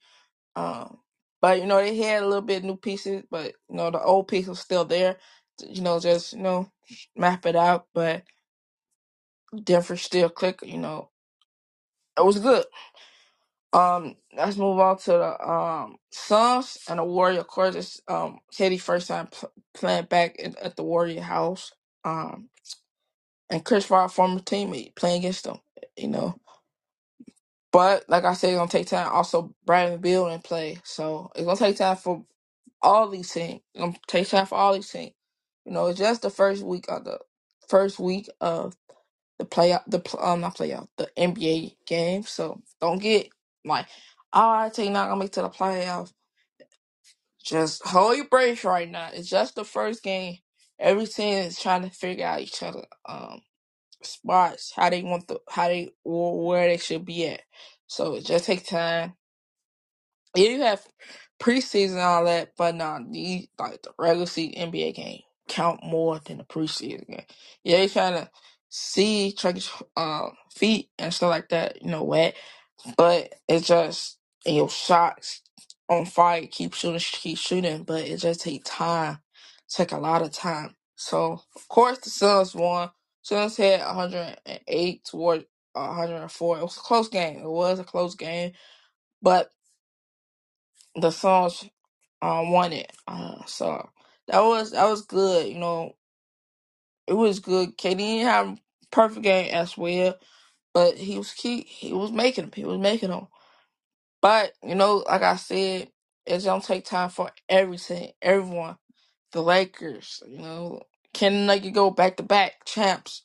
Um, 0.57 0.99
but 1.41 1.61
you 1.61 1.67
know 1.67 1.79
they 1.79 1.97
had 1.97 2.23
a 2.23 2.27
little 2.27 2.43
bit 2.43 2.65
new 2.65 2.77
pieces, 2.77 3.25
but 3.31 3.55
you 3.69 3.77
know 3.77 3.91
the 3.91 4.03
old 4.03 4.29
piece 4.29 4.47
was 4.47 4.61
still 4.61 4.85
there. 4.85 5.17
You 5.67 5.83
know, 5.83 6.01
just 6.01 6.33
you 6.35 6.41
know 6.41 6.71
map 7.17 7.47
it 7.47 7.57
out. 7.57 7.87
But 7.95 8.25
Denver 9.65 9.97
still 9.97 10.31
click. 10.31 10.61
You 10.65 10.79
know, 10.79 11.11
it 12.19 12.25
was 12.25 12.39
good. 12.41 12.65
Um, 13.73 14.17
let's 14.37 14.57
move 14.59 14.81
on 14.81 14.99
to 15.01 15.13
the 15.13 15.49
um 15.51 15.97
Suns 16.13 16.79
and 16.89 16.99
the 17.01 17.05
Warrior. 17.05 17.41
Of 17.41 17.49
course, 17.49 17.77
it's 17.77 18.03
um 18.09 18.41
KD 18.55 18.81
first 18.81 19.09
time 19.09 19.29
pl- 19.29 19.53
playing 19.75 20.07
back 20.07 20.37
at, 20.45 20.57
at 20.59 20.77
the 20.77 20.85
Warrior 20.85 21.23
house. 21.23 21.73
Um, 22.05 22.51
and 23.51 23.65
Chris 23.65 23.87
Paul, 23.87 24.09
former 24.09 24.41
teammate, 24.41 24.97
playing 24.97 25.21
against 25.21 25.45
them. 25.45 25.59
You 25.97 26.09
know, 26.09 26.37
but 27.73 28.05
like 28.09 28.25
I 28.25 28.35
said, 28.35 28.51
it's 28.51 28.59
gonna 28.59 28.71
take 28.71 28.89
time. 28.89 29.09
Also, 29.13 29.55
Bradley 29.67 29.99
Beal 29.99 30.29
and 30.29 30.45
play, 30.45 30.79
so 30.85 31.31
it's 31.37 31.45
gonna 31.45 31.59
take 31.59 31.77
time 31.79 31.97
for 31.97 32.25
all 32.83 33.09
these 33.09 33.31
teams. 33.31 33.61
It's 33.75 33.81
gonna 33.83 33.97
take 34.09 34.29
time 34.29 34.47
for 34.47 34.57
all 34.57 34.75
these 34.75 34.91
teams. 34.91 35.13
You 35.67 35.73
know, 35.73 35.89
it's 35.89 35.99
just 35.99 36.23
the 36.23 36.31
first 36.31 36.63
week 36.63 36.87
of 36.89 37.05
the 37.05 37.19
first 37.69 37.99
week 38.01 38.29
of 38.41 38.75
the 39.39 39.47
playoff, 39.47 39.85
the 39.89 40.03
um 40.21 40.43
not 40.43 40.57
playoff, 40.57 40.89
the 40.99 41.11
NBA 41.19 41.77
game. 41.87 42.25
So 42.25 42.63
don't 42.81 43.01
get 43.03 43.31
like, 43.65 43.87
oh, 44.35 44.41
I 44.51 44.71
you 44.79 44.91
not 44.91 45.09
gonna 45.09 45.21
make 45.21 45.33
to 45.35 45.43
the 45.43 45.51
playoff. 45.51 46.13
Just 47.45 47.87
hold 47.87 48.17
your 48.17 48.27
brace 48.29 48.65
right 48.65 48.91
now. 48.91 49.11
It's 49.15 49.29
just 49.31 49.57
the 49.57 49.65
first 49.65 50.03
game. 50.03 50.39
Every 50.81 51.07
team 51.09 51.39
is 51.45 51.61
trying 51.61 51.85
to 51.85 51.91
figure 51.91 52.27
out 52.27 52.43
each 52.43 52.63
other 52.65 52.85
um 53.07 53.43
spots, 54.03 54.73
how 54.77 54.91
they 54.91 55.03
want 55.03 55.29
the 55.29 55.41
how 55.51 55.69
they 55.69 55.91
wh- 56.05 56.45
where 56.47 56.69
they 56.69 56.79
should 56.79 57.05
be 57.07 57.29
at. 57.29 57.43
So 57.89 58.17
it 58.17 58.27
just 58.27 58.47
take 58.47 58.67
time. 58.67 59.15
Yeah, 60.37 60.51
you 60.51 60.63
have 60.63 60.87
preseason 61.41 61.93
and 61.93 62.01
all 62.01 62.27
that, 62.27 62.53
but 62.59 62.77
nah, 62.77 63.01
these 63.11 63.49
like 63.61 63.83
the 63.83 63.93
regular 63.99 64.27
season 64.27 64.73
NBA 64.73 64.97
game 64.97 65.23
count 65.49 65.85
more 65.85 66.21
than 66.21 66.39
the 66.39 66.45
preseason 66.45 67.07
game. 67.09 67.25
Yeah, 67.65 67.79
they 67.79 67.89
trying 67.89 68.15
to 68.15 68.31
see, 68.71 69.37
your, 69.45 69.55
uh, 69.99 70.31
feet 70.57 70.91
and 70.99 71.15
stuff 71.15 71.31
like 71.31 71.51
that, 71.51 71.83
you 71.83 71.91
know, 71.91 72.05
what? 72.05 72.35
But 72.97 73.35
it's 73.49 73.69
just 73.69 74.19
your 74.47 74.71
shots 74.71 75.43
on 75.91 76.07
fire, 76.07 76.47
keep 76.51 76.75
shooting, 76.75 77.01
keep 77.01 77.39
shooting, 77.39 77.85
but 77.85 78.05
it 78.05 78.19
just 78.19 78.43
take 78.43 78.65
time, 78.65 79.19
take 79.71 79.93
a 79.93 79.99
lot 79.99 80.23
of 80.23 80.33
time. 80.33 80.77
So 80.97 81.43
of 81.57 81.69
course 81.69 82.01
the 82.01 82.11
Suns 82.11 82.55
won. 82.57 82.91
Suns 83.23 83.59
had 83.59 83.81
108 83.87 85.05
toward 85.07 85.47
104. 85.75 86.59
It 86.61 86.63
was 86.63 86.79
a 86.79 86.81
close 86.83 87.09
game. 87.11 87.39
It 87.41 87.51
was 87.51 87.81
a 87.81 87.85
close 87.85 88.17
game, 88.17 88.53
but 89.23 89.51
the 90.97 91.11
Suns 91.13 91.65
um 92.23 92.53
won 92.53 92.73
it. 92.73 92.93
Uh, 93.09 93.45
so 93.47 93.91
that 94.29 94.41
was 94.41 94.73
that 94.73 94.89
was 94.89 95.03
good. 95.03 95.49
You 95.49 95.59
know, 95.59 95.97
it 97.07 97.15
was 97.15 97.41
good. 97.41 97.79
KD 97.79 97.99
didn't 97.99 98.27
have 98.29 98.49
a 98.49 98.59
perfect 98.93 99.23
game 99.23 99.51
as 99.55 99.79
well, 99.79 100.17
but 100.75 100.97
he 100.97 101.19
was 101.19 101.33
key. 101.33 101.63
He 101.63 101.93
was 101.93 102.13
making 102.13 102.45
them. 102.47 102.53
He 102.55 102.65
was 102.65 102.79
making 102.79 103.11
them. 103.11 103.29
But 104.23 104.53
you 104.65 104.75
know, 104.75 105.05
like 105.09 105.23
I 105.23 105.37
said, 105.37 105.91
it's 106.27 106.45
gonna 106.45 106.63
take 106.63 106.85
time 106.85 107.11
for 107.11 107.31
everything, 107.49 108.13
everyone. 108.23 108.77
The 109.33 109.43
Lakers, 109.43 110.23
you 110.29 110.39
know, 110.39 110.83
can 111.15 111.33
the 111.35 111.41
Nuggets 111.47 111.75
go 111.75 111.91
back 111.91 112.17
to 112.17 112.23
back 112.23 112.65
champs? 112.65 113.25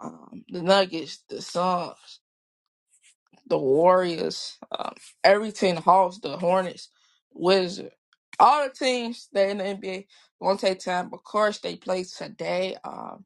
Um, 0.00 0.44
the 0.48 0.62
Nuggets, 0.62 1.24
the 1.28 1.42
Suns, 1.42 2.20
the 3.46 3.58
Warriors, 3.58 4.58
um, 4.78 4.94
every 5.24 5.52
team, 5.52 5.76
the 5.76 5.82
Hawks, 5.82 6.18
the 6.20 6.38
Hornets, 6.38 6.90
Wizards, 7.32 7.94
all 8.40 8.68
the 8.68 8.74
teams 8.74 9.28
that 9.32 9.50
in 9.50 9.58
the 9.58 9.64
NBA 9.64 10.06
gonna 10.42 10.58
take 10.58 10.80
time. 10.80 11.10
Of 11.12 11.24
course, 11.24 11.58
they 11.60 11.76
play 11.76 12.04
today. 12.04 12.76
Um, 12.84 13.24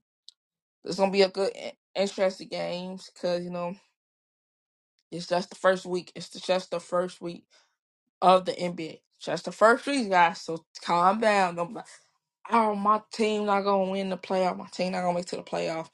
it's 0.85 0.97
gonna 0.99 1.13
be 1.13 1.23
a 1.23 1.31
good, 1.31 1.53
in- 1.57 1.73
interesting 1.97 2.49
games 2.49 3.11
because 3.15 3.45
you 3.45 3.51
know 3.51 3.75
it's 5.13 5.29
just 5.29 5.51
the 5.51 5.57
first 5.57 5.87
week. 5.87 6.13
It's 6.17 6.31
just 6.31 6.71
the 6.73 6.81
first 6.81 7.21
week 7.23 7.45
of 8.23 8.47
the 8.47 8.53
NBA. 8.53 9.01
Just 9.21 9.47
the 9.47 9.53
first 9.53 9.87
week, 9.87 10.11
guys. 10.11 10.43
So 10.43 10.65
calm 10.85 11.21
down. 11.21 11.57
Don't 11.57 11.69
be 11.71 11.75
like, 11.77 11.87
oh, 12.51 12.75
my 12.77 13.03
team 13.13 13.47
not 13.47 13.63
gonna 13.63 13.91
win 13.91 14.11
the 14.11 14.19
playoff. 14.19 14.59
My 14.59 14.67
team 14.73 14.93
not 14.93 15.03
gonna 15.03 15.15
make 15.15 15.25
it 15.25 15.31
to 15.31 15.37
the 15.39 15.43
playoff. 15.45 15.89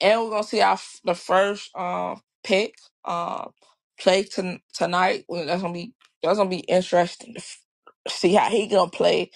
And 0.00 0.22
we're 0.22 0.30
gonna 0.30 0.44
see 0.44 0.62
our 0.62 0.78
the 1.04 1.14
first 1.14 1.76
um 1.76 2.22
pick 2.44 2.74
um 3.04 3.52
play 4.00 4.24
to, 4.24 4.58
tonight. 4.74 5.26
That's 5.30 5.62
gonna 5.62 5.74
be 5.74 5.94
that's 6.22 6.38
gonna 6.38 6.50
be 6.50 6.58
interesting 6.60 7.34
to 7.34 7.40
f- 7.40 7.62
see 8.08 8.34
how 8.34 8.50
he 8.50 8.68
gonna 8.68 8.90
play. 8.90 9.30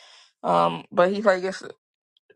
Um, 0.44 0.84
but 0.92 1.12
he 1.12 1.22
played 1.22 1.40
against 1.40 1.62
the 1.62 1.72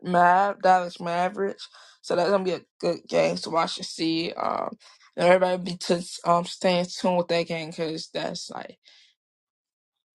Mav 0.03 0.61
Dallas 0.63 1.01
Mavericks, 1.01 1.69
so 2.01 2.15
that's 2.15 2.31
gonna 2.31 2.45
be 2.45 2.53
a 2.53 2.61
good 2.81 2.99
game 3.09 3.37
to 3.37 3.51
watch 3.51 3.77
and 3.77 3.87
see. 3.87 4.33
Um, 4.33 4.77
and 5.17 5.27
everybody 5.29 5.63
be 5.73 5.77
to 5.77 6.03
um 6.25 6.45
staying 6.45 6.87
tuned 6.87 7.17
with 7.17 7.29
that 7.29 7.47
game 7.47 7.71
because 7.71 8.09
that's 8.13 8.49
like 8.51 8.77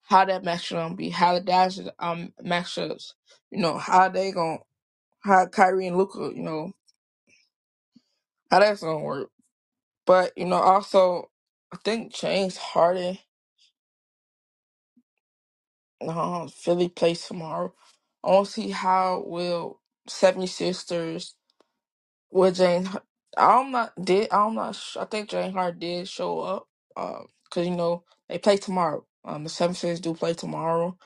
how 0.04 0.25
that 0.26 0.44
matchup 0.44 0.73
gonna 0.73 0.94
be, 0.97 1.11
how 1.11 1.35
the 1.35 1.40
Dallas 1.40 1.80
um 1.99 2.32
matchups, 2.44 3.14
you 3.50 3.59
know, 3.61 3.78
how 3.78 4.09
they 4.11 4.32
gonna 4.32 4.59
how 5.21 5.47
Kyrie 5.47 5.88
and 5.88 5.99
Luka, 5.99 6.32
you 6.35 6.42
know, 6.42 6.73
how 8.50 8.61
that's 8.61 8.82
gonna 8.82 9.00
work. 9.00 9.30
But 10.06 10.32
you 10.37 10.47
know, 10.47 10.56
also 10.59 11.30
I 11.73 11.78
think 11.85 12.14
James 12.14 12.56
Harden, 12.56 13.18
uh, 16.06 16.49
Philly 16.49 16.88
plays 16.88 17.26
tomorrow. 17.26 17.75
I 18.25 18.30
want 18.30 18.47
to 18.49 18.52
see 18.52 18.71
how 18.71 19.25
will 19.26 19.80
Seventy 20.09 20.49
Sisters 20.49 21.35
with 22.30 22.56
James. 22.56 22.88
I'm 23.38 23.73
not 23.73 23.92
did 24.04 24.28
I'm 24.32 24.54
not. 24.56 24.78
I 25.00 25.06
think 25.06 25.30
James 25.30 25.54
Harden 25.54 25.80
did 25.80 26.09
show 26.09 26.40
up. 26.40 26.68
Um, 26.97 27.26
cause 27.50 27.66
you 27.66 27.76
know 27.76 28.04
they 28.28 28.38
play 28.38 28.59
tomorrow. 28.59 29.06
Um, 29.25 29.45
the 29.45 29.50
76ers 29.50 30.02
do 30.02 30.14
play 30.14 30.35
tomorrow. 30.35 30.97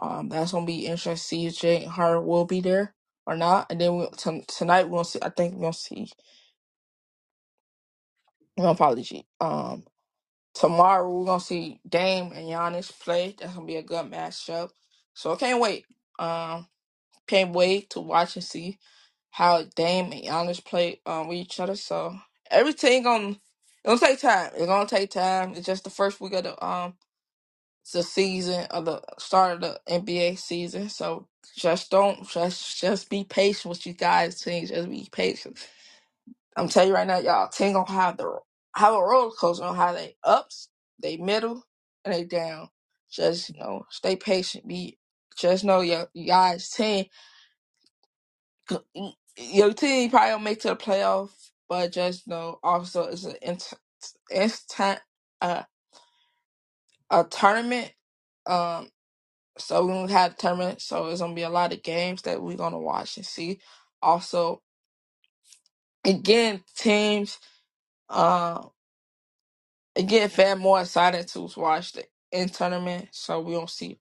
Um, 0.00 0.30
that's 0.30 0.52
gonna 0.52 0.66
be 0.66 0.86
interesting 0.86 1.14
to 1.16 1.18
see 1.18 1.46
if 1.48 1.58
Jay 1.58 1.84
Hart 1.86 2.24
will 2.26 2.46
be 2.46 2.60
there 2.60 2.94
or 3.26 3.36
not. 3.36 3.68
And 3.70 3.80
then 3.80 3.96
we, 3.98 4.08
t- 4.16 4.44
tonight 4.48 4.84
we're 4.86 4.98
gonna 4.98 5.06
see. 5.06 5.20
I 5.22 5.30
think 5.30 5.54
we're 5.54 5.62
gonna 5.62 5.74
see. 5.74 6.10
No 8.58 8.70
apology. 8.70 9.26
Um, 9.40 9.84
tomorrow 10.54 11.10
we're 11.10 11.26
gonna 11.26 11.40
see 11.40 11.80
Dame 11.88 12.32
and 12.32 12.46
Giannis 12.48 12.92
play. 13.00 13.36
That's 13.38 13.54
gonna 13.54 13.66
be 13.66 13.76
a 13.76 13.82
good 13.82 14.06
matchup. 14.10 14.70
So 15.14 15.32
I 15.34 15.36
can't 15.36 15.60
wait. 15.60 15.86
Um, 16.18 16.66
can't 17.28 17.52
wait 17.54 17.90
to 17.92 18.00
watch 18.00 18.36
and 18.36 18.44
see 18.44 18.78
how 19.32 19.64
Dame 19.76 20.12
and 20.12 20.24
Giannis 20.24 20.64
play 20.64 21.00
um 21.06 21.28
with 21.28 21.38
each 21.38 21.60
other. 21.60 21.76
So 21.76 22.16
everything 22.50 23.04
gonna 23.04 23.36
it's 23.84 23.86
gonna 23.86 24.00
take 24.00 24.20
time. 24.20 24.50
It's 24.56 24.66
gonna 24.66 24.88
take 24.88 25.10
time. 25.10 25.52
It's 25.56 25.66
just 25.66 25.84
the 25.84 25.90
first 25.90 26.20
week 26.20 26.34
of 26.34 26.44
the 26.44 26.66
um 26.66 26.94
the 27.92 28.02
season 28.04 28.66
of 28.70 28.86
the 28.86 29.02
start 29.18 29.54
of 29.54 29.60
the 29.62 29.80
NBA 29.88 30.38
season. 30.38 30.88
So 30.90 31.28
just 31.56 31.90
don't 31.90 32.28
just 32.28 32.80
just 32.80 33.10
be 33.10 33.24
patient 33.24 33.70
with 33.70 33.86
you 33.86 33.94
guys. 33.94 34.40
Team, 34.40 34.66
just 34.66 34.90
be 34.90 35.08
patient. 35.12 35.58
I'm 36.56 36.68
telling 36.68 36.90
you 36.90 36.96
right 36.96 37.08
now, 37.08 37.20
y'all. 37.20 37.48
Team 37.50 37.74
gonna 37.74 37.90
have 37.92 38.18
the 38.18 38.40
have 38.76 38.94
a 38.94 39.02
roller 39.02 39.32
coaster 39.32 39.64
on 39.64 39.76
how 39.76 39.92
they 39.94 40.16
ups, 40.24 40.70
they 41.02 41.18
middle, 41.18 41.64
and 42.04 42.14
they 42.14 42.24
down. 42.24 42.70
Just 43.10 43.50
you 43.50 43.60
know, 43.60 43.86
stay 43.90 44.16
patient. 44.16 44.68
Be 44.68 44.98
just 45.38 45.64
know 45.64 45.82
your 45.82 46.08
you 46.14 46.26
guys 46.28 46.70
team. 46.70 47.06
Your 49.38 49.72
team 49.74 50.10
probably 50.10 50.32
will 50.32 50.40
make 50.40 50.60
to 50.62 50.68
the 50.70 50.76
playoff. 50.76 51.30
but 51.68 51.92
just 51.92 52.28
know 52.28 52.60
also 52.62 53.04
it's 53.04 53.24
an 53.24 53.36
instant 54.32 55.00
uh, 55.42 55.64
a 57.10 57.24
tournament. 57.24 57.92
Um, 58.46 58.90
so 59.58 59.86
we're 59.86 59.94
gonna 59.94 60.12
have 60.12 60.32
a 60.32 60.36
tournament, 60.36 60.82
so 60.82 61.08
it's 61.08 61.20
gonna 61.20 61.34
be 61.34 61.42
a 61.42 61.50
lot 61.50 61.72
of 61.72 61.82
games 61.82 62.22
that 62.22 62.42
we're 62.42 62.56
gonna 62.56 62.78
watch 62.80 63.16
and 63.18 63.26
see. 63.26 63.60
Also, 64.02 64.62
again, 66.06 66.62
teams. 66.76 67.38
Um, 68.10 68.70
again, 69.96 70.28
fan 70.28 70.58
more 70.58 70.80
excited 70.82 71.28
to 71.28 71.48
watch 71.56 71.92
the 71.92 72.04
in 72.32 72.48
tournament, 72.48 73.08
so 73.12 73.40
we 73.40 73.52
don't 73.54 73.70
see 73.70 73.98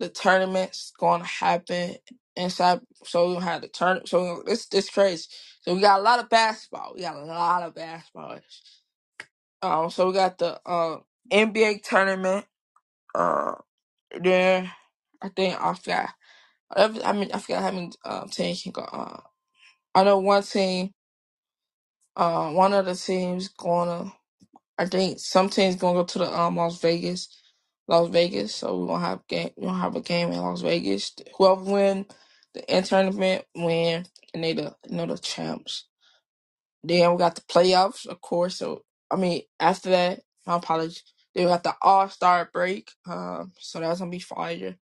the 0.00 0.10
tournaments 0.10 0.92
to 1.00 1.18
happen 1.24 1.96
inside. 2.36 2.80
So 3.04 3.28
we 3.28 3.34
don't 3.34 3.44
have 3.44 3.62
the 3.62 3.68
turn. 3.68 4.06
So 4.06 4.44
this 4.46 4.66
this 4.68 4.90
crazy. 4.90 5.28
So 5.62 5.74
we 5.74 5.82
got 5.82 6.00
a 6.00 6.04
lot 6.04 6.20
of 6.20 6.30
basketball. 6.30 6.94
We 6.96 7.02
got 7.02 7.16
a 7.16 7.24
lot 7.24 7.64
of 7.64 7.74
basketball. 7.76 8.40
Um, 9.62 9.90
so 9.90 10.08
we 10.08 10.14
got 10.14 10.38
the 10.38 10.60
uh, 10.66 10.98
NBA 11.32 11.82
tournament. 11.84 12.46
Uh, 13.14 13.54
then 14.20 14.70
I 15.22 15.28
think 15.30 15.60
I 15.60 15.74
forgot. 15.74 16.10
I 16.76 17.12
mean, 17.14 17.30
I 17.34 17.38
forgot 17.40 17.62
how 17.62 17.72
many 17.72 17.92
um, 18.04 18.28
teams 18.30 18.62
can 18.62 18.72
go. 18.72 18.82
Uh, 18.82 19.20
I 19.94 20.04
know 20.04 20.18
one 20.20 20.42
team. 20.44 20.92
Uh, 22.16 22.50
one 22.52 22.74
of 22.74 22.86
the 22.86 22.94
teams 22.96 23.48
gonna. 23.48 24.12
I 24.78 24.86
think 24.86 25.20
some 25.20 25.50
teams 25.50 25.76
gonna 25.76 26.00
go 26.00 26.04
to 26.04 26.18
the 26.20 26.38
um 26.40 26.56
Las 26.56 26.80
Vegas, 26.80 27.28
Las 27.88 28.08
Vegas. 28.10 28.54
So 28.54 28.78
we 28.80 28.88
gonna 28.88 29.06
have 29.06 29.26
game. 29.28 29.50
We 29.56 29.66
gonna 29.66 29.78
have 29.78 29.96
a 29.96 30.02
game 30.02 30.32
in 30.32 30.40
Las 30.40 30.62
Vegas. 30.62 31.12
Whoever 31.38 31.62
win 31.64 32.06
the 32.54 32.76
in 32.76 32.84
tournament 32.84 33.44
win, 33.56 34.06
and 34.34 34.44
they 34.44 34.54
the 34.54 34.74
you 34.88 34.96
know 34.96 35.06
the 35.06 35.18
champs. 35.18 35.86
Then 36.84 37.12
we 37.12 37.18
got 37.18 37.36
the 37.36 37.42
playoffs, 37.42 38.06
of 38.06 38.20
course. 38.22 38.56
So 38.56 38.82
I 39.10 39.16
mean, 39.16 39.42
after 39.60 39.90
that, 39.90 40.22
my 40.46 40.56
apologies. 40.56 41.04
We 41.38 41.44
got 41.46 41.64
the 41.64 41.76
All 41.82 42.10
Star 42.10 42.50
break. 42.52 42.92
Um, 43.06 43.52
so 43.60 43.80
that's 43.80 44.00
gonna 44.00 44.12
be 44.12 44.20
fire. 44.20 44.76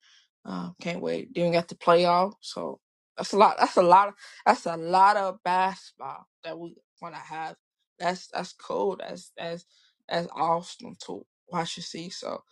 Um, 0.45 0.75
can't 0.81 1.01
wait. 1.01 1.35
Then 1.35 1.47
we 1.47 1.53
got 1.53 1.69
the 1.69 1.75
playoff. 1.75 2.35
So 2.41 2.81
that's 3.17 3.33
a 3.33 3.37
lot. 3.37 3.57
That's 3.59 3.77
a 3.77 3.83
lot. 3.83 4.09
Of, 4.09 4.15
that's 4.47 4.67
a 4.67 4.77
lot 4.77 5.17
of 5.17 5.43
basketball 5.43 6.27
that 6.43 6.59
we 6.59 6.75
want 7.01 7.15
to 7.15 7.21
have. 7.21 7.57
That's 7.99 8.29
that's 8.29 8.53
cool. 8.53 8.97
That's 8.99 9.33
that's 9.37 9.65
that's 10.09 10.29
awesome 10.35 10.97
to 11.07 11.25
watch 11.51 11.77
and 11.77 11.85
see. 11.85 12.09
So 12.11 12.43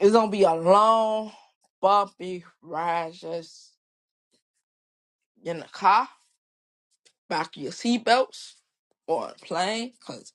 it's 0.00 0.12
gonna 0.12 0.30
be 0.32 0.44
a 0.44 0.54
long, 0.54 1.32
bumpy 1.82 2.44
ride. 2.62 3.14
Just 3.14 3.74
in 5.44 5.58
the 5.60 5.66
car, 5.66 6.08
back 7.28 7.56
your 7.56 7.72
seatbelts, 7.72 8.54
or 9.08 9.28
a 9.30 9.34
plane, 9.46 9.94
'cause 10.06 10.32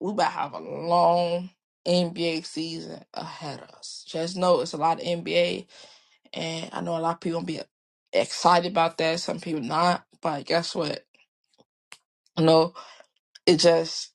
we 0.00 0.12
about 0.12 0.24
to 0.24 0.30
have 0.30 0.52
a 0.54 0.58
long 0.60 1.50
NBA 1.86 2.44
season 2.46 3.04
ahead 3.14 3.60
of 3.60 3.70
us. 3.70 4.04
Just 4.08 4.36
know 4.36 4.60
it's 4.60 4.72
a 4.72 4.78
lot 4.78 5.00
of 5.00 5.06
NBA, 5.06 5.66
and 6.34 6.70
I 6.72 6.80
know 6.80 6.96
a 6.96 7.00
lot 7.00 7.14
of 7.16 7.20
people 7.20 7.40
gonna 7.40 7.46
be 7.46 7.60
excited 8.12 8.72
about 8.72 8.98
that. 8.98 9.20
Some 9.20 9.40
people 9.40 9.62
not, 9.62 10.04
but 10.22 10.46
guess 10.46 10.74
what? 10.74 11.04
You 12.38 12.44
know, 12.44 12.74
it 13.46 13.58
just 13.58 14.12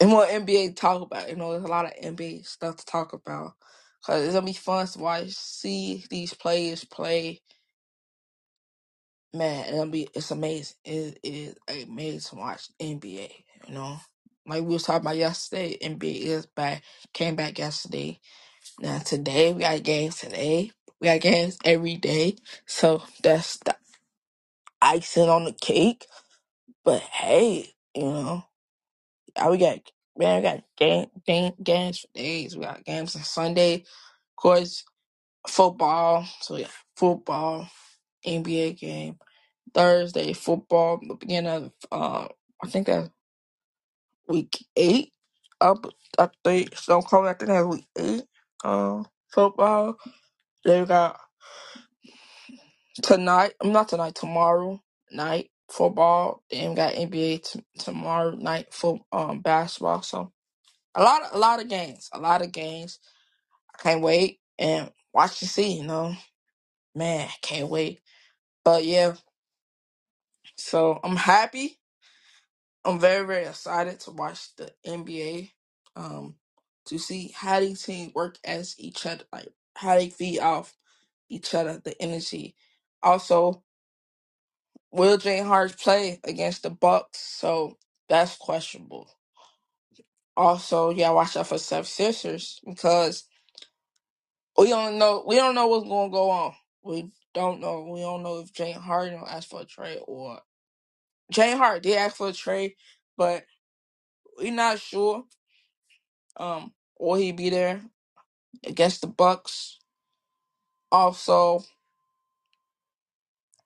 and 0.00 0.10
more 0.10 0.26
NBA 0.26 0.68
to 0.68 0.74
talk 0.74 1.02
about. 1.02 1.28
You 1.28 1.36
know, 1.36 1.52
there's 1.52 1.64
a 1.64 1.68
lot 1.68 1.86
of 1.86 1.92
NBA 2.02 2.46
stuff 2.46 2.76
to 2.76 2.86
talk 2.86 3.12
about 3.12 3.52
because 4.00 4.24
it's 4.24 4.34
gonna 4.34 4.46
be 4.46 4.52
fun 4.52 4.86
to 4.86 4.98
watch, 4.98 5.30
see 5.30 6.04
these 6.10 6.34
players 6.34 6.84
play. 6.84 7.40
Man, 9.32 9.66
it'll 9.66 9.86
be 9.86 10.08
it's 10.14 10.30
amazing. 10.30 10.76
It 10.84 11.18
is 11.22 11.56
amazing 11.68 12.20
to 12.30 12.36
watch 12.36 12.68
NBA. 12.80 13.30
You 13.68 13.74
know, 13.74 13.98
like 14.46 14.62
we 14.62 14.74
was 14.74 14.84
talking 14.84 15.02
about 15.06 15.16
yesterday, 15.18 15.78
NBA 15.82 16.22
is 16.26 16.46
back, 16.46 16.82
came 17.14 17.36
back 17.36 17.58
yesterday 17.58 18.12
Now 18.80 18.98
today 18.98 19.52
we 19.54 19.60
got 19.62 19.82
games 19.82 20.18
today. 20.18 20.70
We 21.00 21.06
got 21.08 21.20
games 21.22 21.58
every 21.64 21.96
day. 21.96 22.36
So 22.66 23.02
that's 23.22 23.58
the 23.58 23.76
icing 24.82 25.28
on 25.28 25.44
the 25.44 25.52
cake. 25.52 26.06
But 26.84 27.02
hey, 27.02 27.74
you 27.94 28.04
know, 28.04 28.44
yeah, 29.36 29.50
we 29.50 29.58
got 29.58 29.80
man, 30.18 30.36
we 30.38 30.42
got 30.48 30.64
game, 30.78 31.06
game 31.26 31.52
games 31.62 32.00
for 32.00 32.08
days. 32.14 32.56
We 32.56 32.64
got 32.64 32.84
games 32.84 33.16
on 33.16 33.22
Sunday, 33.22 33.76
of 33.76 34.36
course, 34.36 34.84
football. 35.48 36.26
So 36.42 36.56
yeah, 36.56 36.68
football, 36.96 37.68
NBA 38.26 38.78
game. 38.80 39.18
Thursday, 39.74 40.32
football, 40.34 41.00
the 41.06 41.14
beginning 41.14 41.50
of 41.50 41.72
uh 41.92 42.28
I 42.64 42.68
think 42.68 42.86
that's 42.88 43.10
week 44.28 44.66
eight. 44.76 45.12
Up 45.60 45.86
I 46.18 46.30
think 46.44 46.76
so 46.76 47.02
call 47.02 47.28
I 47.28 47.34
think 47.34 47.50
that's 47.50 47.66
week 47.66 47.86
eight. 47.98 48.24
Uh 48.64 49.04
football. 49.32 49.96
Then 50.64 50.82
we 50.82 50.86
got 50.88 51.20
tonight. 53.02 53.54
I'm 53.62 53.72
not 53.72 53.88
tonight. 53.88 54.14
Tomorrow 54.16 54.82
night 55.12 55.50
football. 55.70 56.42
Then 56.50 56.70
we 56.70 56.76
got 56.76 56.94
NBA 56.94 57.50
t- 57.52 57.64
tomorrow 57.78 58.32
night 58.32 58.72
for 58.74 59.00
um 59.12 59.40
basketball. 59.40 60.02
So 60.02 60.32
a 60.94 61.02
lot 61.02 61.22
a 61.32 61.38
lot 61.38 61.60
of 61.62 61.68
games. 61.68 62.10
A 62.12 62.20
lot 62.20 62.42
of 62.42 62.52
games. 62.52 63.00
I 63.78 63.82
can't 63.82 64.02
wait 64.02 64.40
and 64.58 64.90
watch 65.14 65.42
and 65.42 65.50
see. 65.50 65.78
You 65.80 65.86
know, 65.86 66.14
man, 66.94 67.28
can't 67.42 67.70
wait. 67.70 68.00
But 68.64 68.84
yeah, 68.86 69.14
so 70.56 71.00
I'm 71.04 71.16
happy. 71.16 71.78
I'm 72.84 73.00
very 73.00 73.26
very 73.26 73.46
excited 73.46 74.00
to 74.02 74.12
watch 74.12 74.56
the 74.56 74.72
NBA. 74.86 75.52
Um, 75.96 76.36
to 76.86 76.98
see 76.98 77.32
how 77.36 77.60
these 77.60 77.82
teams 77.84 78.14
work 78.14 78.38
as 78.44 78.76
each 78.78 79.06
other, 79.06 79.24
like 79.32 79.50
how 79.76 79.96
they 79.96 80.10
feed 80.10 80.40
off 80.40 80.74
each 81.30 81.54
other, 81.54 81.80
the 81.84 82.00
energy. 82.02 82.56
Also, 83.02 83.64
Will 84.92 85.18
Jane 85.18 85.44
Hart 85.46 85.78
play 85.78 86.20
against 86.24 86.64
the 86.64 86.70
Bucks? 86.70 87.20
So 87.20 87.78
that's 88.08 88.36
questionable. 88.36 89.10
Also, 90.36 90.90
yeah, 90.90 91.10
watch 91.10 91.36
out 91.36 91.48
for 91.48 91.58
Seth 91.58 91.86
Sisters 91.88 92.60
because 92.66 93.24
we 94.58 94.68
don't 94.70 94.98
know 94.98 95.24
we 95.26 95.36
don't 95.36 95.54
know 95.56 95.68
what's 95.68 95.88
gonna 95.88 96.10
go 96.10 96.30
on. 96.30 96.54
We 96.82 97.10
don't 97.34 97.60
know. 97.60 97.84
We 97.90 98.00
don't 98.00 98.22
know 98.22 98.40
if 98.40 98.52
Jane 98.52 98.74
Hart 98.76 99.12
will 99.12 99.28
ask 99.28 99.48
for 99.50 99.62
a 99.62 99.66
trade 99.66 100.00
or 100.06 100.40
Jane 101.30 101.56
Hart 101.58 101.82
did 101.82 101.96
ask 101.96 102.16
for 102.16 102.28
a 102.28 102.32
trade, 102.32 102.74
but 103.16 103.44
we're 104.38 104.52
not 104.52 104.80
sure. 104.80 105.24
Um, 106.38 106.72
will 106.98 107.16
he 107.16 107.32
be 107.32 107.50
there 107.50 107.82
against 108.66 109.02
the 109.02 109.08
Bucks? 109.08 109.78
Also, 110.92 111.64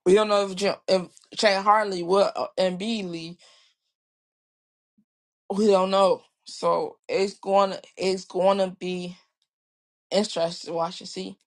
we 0.07 0.15
don't 0.15 0.29
know 0.29 0.49
if 0.51 0.61
Ja- 0.61 0.77
if 0.89 1.09
Jane 1.37 1.63
Hartley 1.63 2.03
will 2.05 2.31
uh, 2.37 2.49
and 2.59 2.79
be 2.79 3.03
leave. 3.05 3.37
We 5.55 5.69
don't 5.69 5.91
know. 5.91 6.23
So 6.45 6.99
it's 7.09 7.35
going 7.39 7.73
to 7.73 7.83
it's 7.97 8.25
going 8.27 8.59
to 8.59 8.77
be 8.79 9.17
interesting 10.11 10.71
to 10.73 10.77
watch 10.77 11.01
and 11.01 11.09
see. 11.11 11.39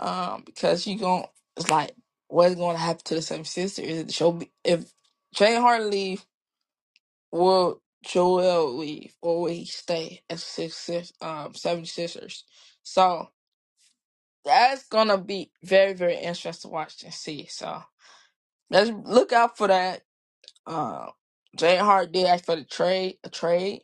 Um, 0.00 0.42
because 0.46 0.86
you 0.86 0.98
gon' 0.98 1.26
it's 1.56 1.70
like 1.70 1.92
what's 2.28 2.54
going 2.56 2.76
to 2.76 2.82
happen 2.82 3.02
to 3.06 3.16
the 3.16 3.22
seven 3.22 3.44
sister? 3.46 3.82
Is 3.82 4.00
it 4.00 4.06
the 4.08 4.12
show 4.14 4.40
Jay 5.34 5.56
Hart 5.56 5.84
leave, 5.84 6.26
will 7.32 7.82
Joel 8.04 8.76
leave 8.78 9.14
or 9.22 9.42
will 9.42 9.50
he 9.50 9.66
stay 9.66 10.22
as 10.30 10.44
six 10.44 10.76
sis 10.76 11.12
um 11.22 11.54
seven 11.54 11.86
sisters? 11.86 12.44
So 12.82 13.30
that's 14.44 14.88
gonna 14.88 15.18
be 15.18 15.52
very 15.64 15.94
very 15.94 16.16
interesting 16.18 16.70
to 16.70 16.74
watch 16.74 17.02
and 17.04 17.14
see. 17.14 17.46
So 17.50 17.82
let's 18.70 18.90
look 18.90 19.32
out 19.32 19.58
for 19.58 19.68
that. 19.68 20.02
Um, 20.66 21.10
Jay 21.56 21.76
Hart 21.78 22.12
did 22.12 22.26
ask 22.26 22.44
for 22.46 22.56
the 22.56 22.64
trade 22.64 23.16
a 23.24 23.30
trade. 23.30 23.82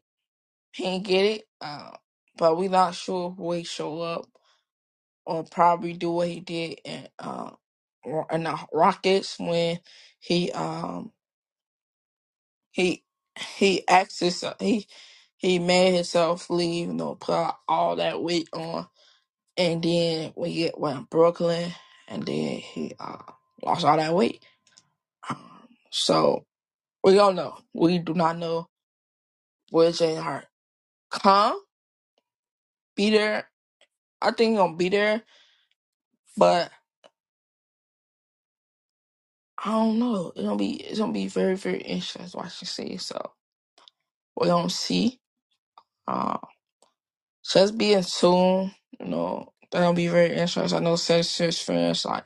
He 0.72 0.84
didn't 0.84 1.06
get 1.06 1.24
it. 1.26 1.44
Uh, 1.60 1.92
but 2.38 2.56
we 2.58 2.68
not 2.68 2.94
sure 2.94 3.30
who 3.32 3.52
he 3.52 3.64
show 3.64 4.00
up. 4.02 4.26
or 5.26 5.44
probably 5.44 5.92
do 5.92 6.10
what 6.12 6.28
he 6.28 6.40
did 6.40 6.80
in 6.84 7.08
uh 7.18 7.50
in 8.32 8.44
the 8.44 8.58
Rockets 8.72 9.38
when 9.38 9.78
he 10.18 10.50
um 10.52 11.12
he 12.76 13.04
he 13.58 13.88
asked 13.88 14.20
his, 14.20 14.44
he 14.60 14.88
he 15.38 15.60
made 15.60 15.94
himself 15.94 16.50
leave, 16.50 16.88
you 16.88 16.94
know, 16.94 17.16
put 17.16 17.52
all 17.68 17.96
that 17.96 18.22
weight 18.22 18.48
on, 18.54 18.88
and 19.56 19.82
then 19.82 20.32
we 20.36 20.54
get 20.54 20.80
went 20.80 21.10
Brooklyn, 21.10 21.72
and 22.08 22.24
then 22.26 22.58
he 22.58 22.94
uh 23.00 23.18
lost 23.64 23.84
all 23.86 23.96
that 23.98 24.14
weight. 24.14 24.44
Um, 25.30 25.68
so 25.90 26.46
we 27.04 27.14
don't 27.14 27.36
know. 27.36 27.58
We 27.74 27.98
do 27.98 28.14
not 28.14 28.38
know 28.38 28.68
where 29.70 29.92
Jay 29.92 30.16
Hart 30.16 30.46
come 31.10 31.60
be 32.96 33.10
there. 33.10 33.48
I 34.22 34.32
think 34.32 34.52
he's 34.52 34.58
gonna 34.58 34.76
be 34.76 34.90
there, 34.90 35.22
but 36.36 36.70
I 39.66 39.72
don't 39.72 40.00
know. 40.00 40.32
It's 40.36 40.44
gonna 40.46 40.56
be 40.58 40.74
it's 40.76 41.00
gonna 41.00 41.12
be 41.14 41.28
very 41.28 41.56
very 41.56 41.80
interesting 41.82 42.28
watching 42.40 42.68
see. 42.68 42.98
So 42.98 43.32
we're 44.36 44.48
gonna 44.48 44.70
see. 44.70 45.20
Uh, 46.08 46.38
just 47.44 47.78
being 47.78 48.02
soon, 48.02 48.72
you 49.00 49.06
know, 49.06 49.52
gonna 49.72 49.94
be 49.94 50.08
very 50.08 50.36
interesting. 50.36 50.78
I 50.78 50.82
know 50.82 50.96
Sixers 50.96 51.60
fans 51.60 52.04
like 52.06 52.24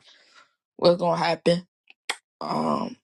what's 0.77 0.99
gonna 1.01 1.17
happen. 1.17 1.67
Um, 2.41 2.97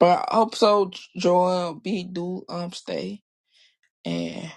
but 0.00 0.26
I 0.30 0.36
hope 0.36 0.56
so. 0.56 0.90
Joel 1.16 1.74
B 1.74 2.04
do 2.04 2.44
um 2.48 2.72
stay 2.72 3.22
and 4.04 4.52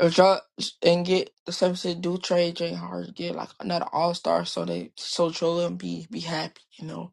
if 0.00 0.18
y'all 0.18 0.40
and 0.82 1.06
get 1.06 1.30
the 1.46 1.52
Sixers 1.52 1.96
do 1.96 2.18
trade 2.18 2.56
Jay 2.56 2.74
Harden 2.74 3.12
get 3.16 3.36
like 3.36 3.50
another 3.60 3.86
All 3.92 4.14
Star 4.14 4.44
so 4.46 4.64
they 4.64 4.92
so 4.96 5.30
Joel 5.30 5.66
and 5.66 5.78
be 5.78 6.06
be 6.10 6.20
happy. 6.20 6.62
You 6.78 6.88
know, 6.88 7.12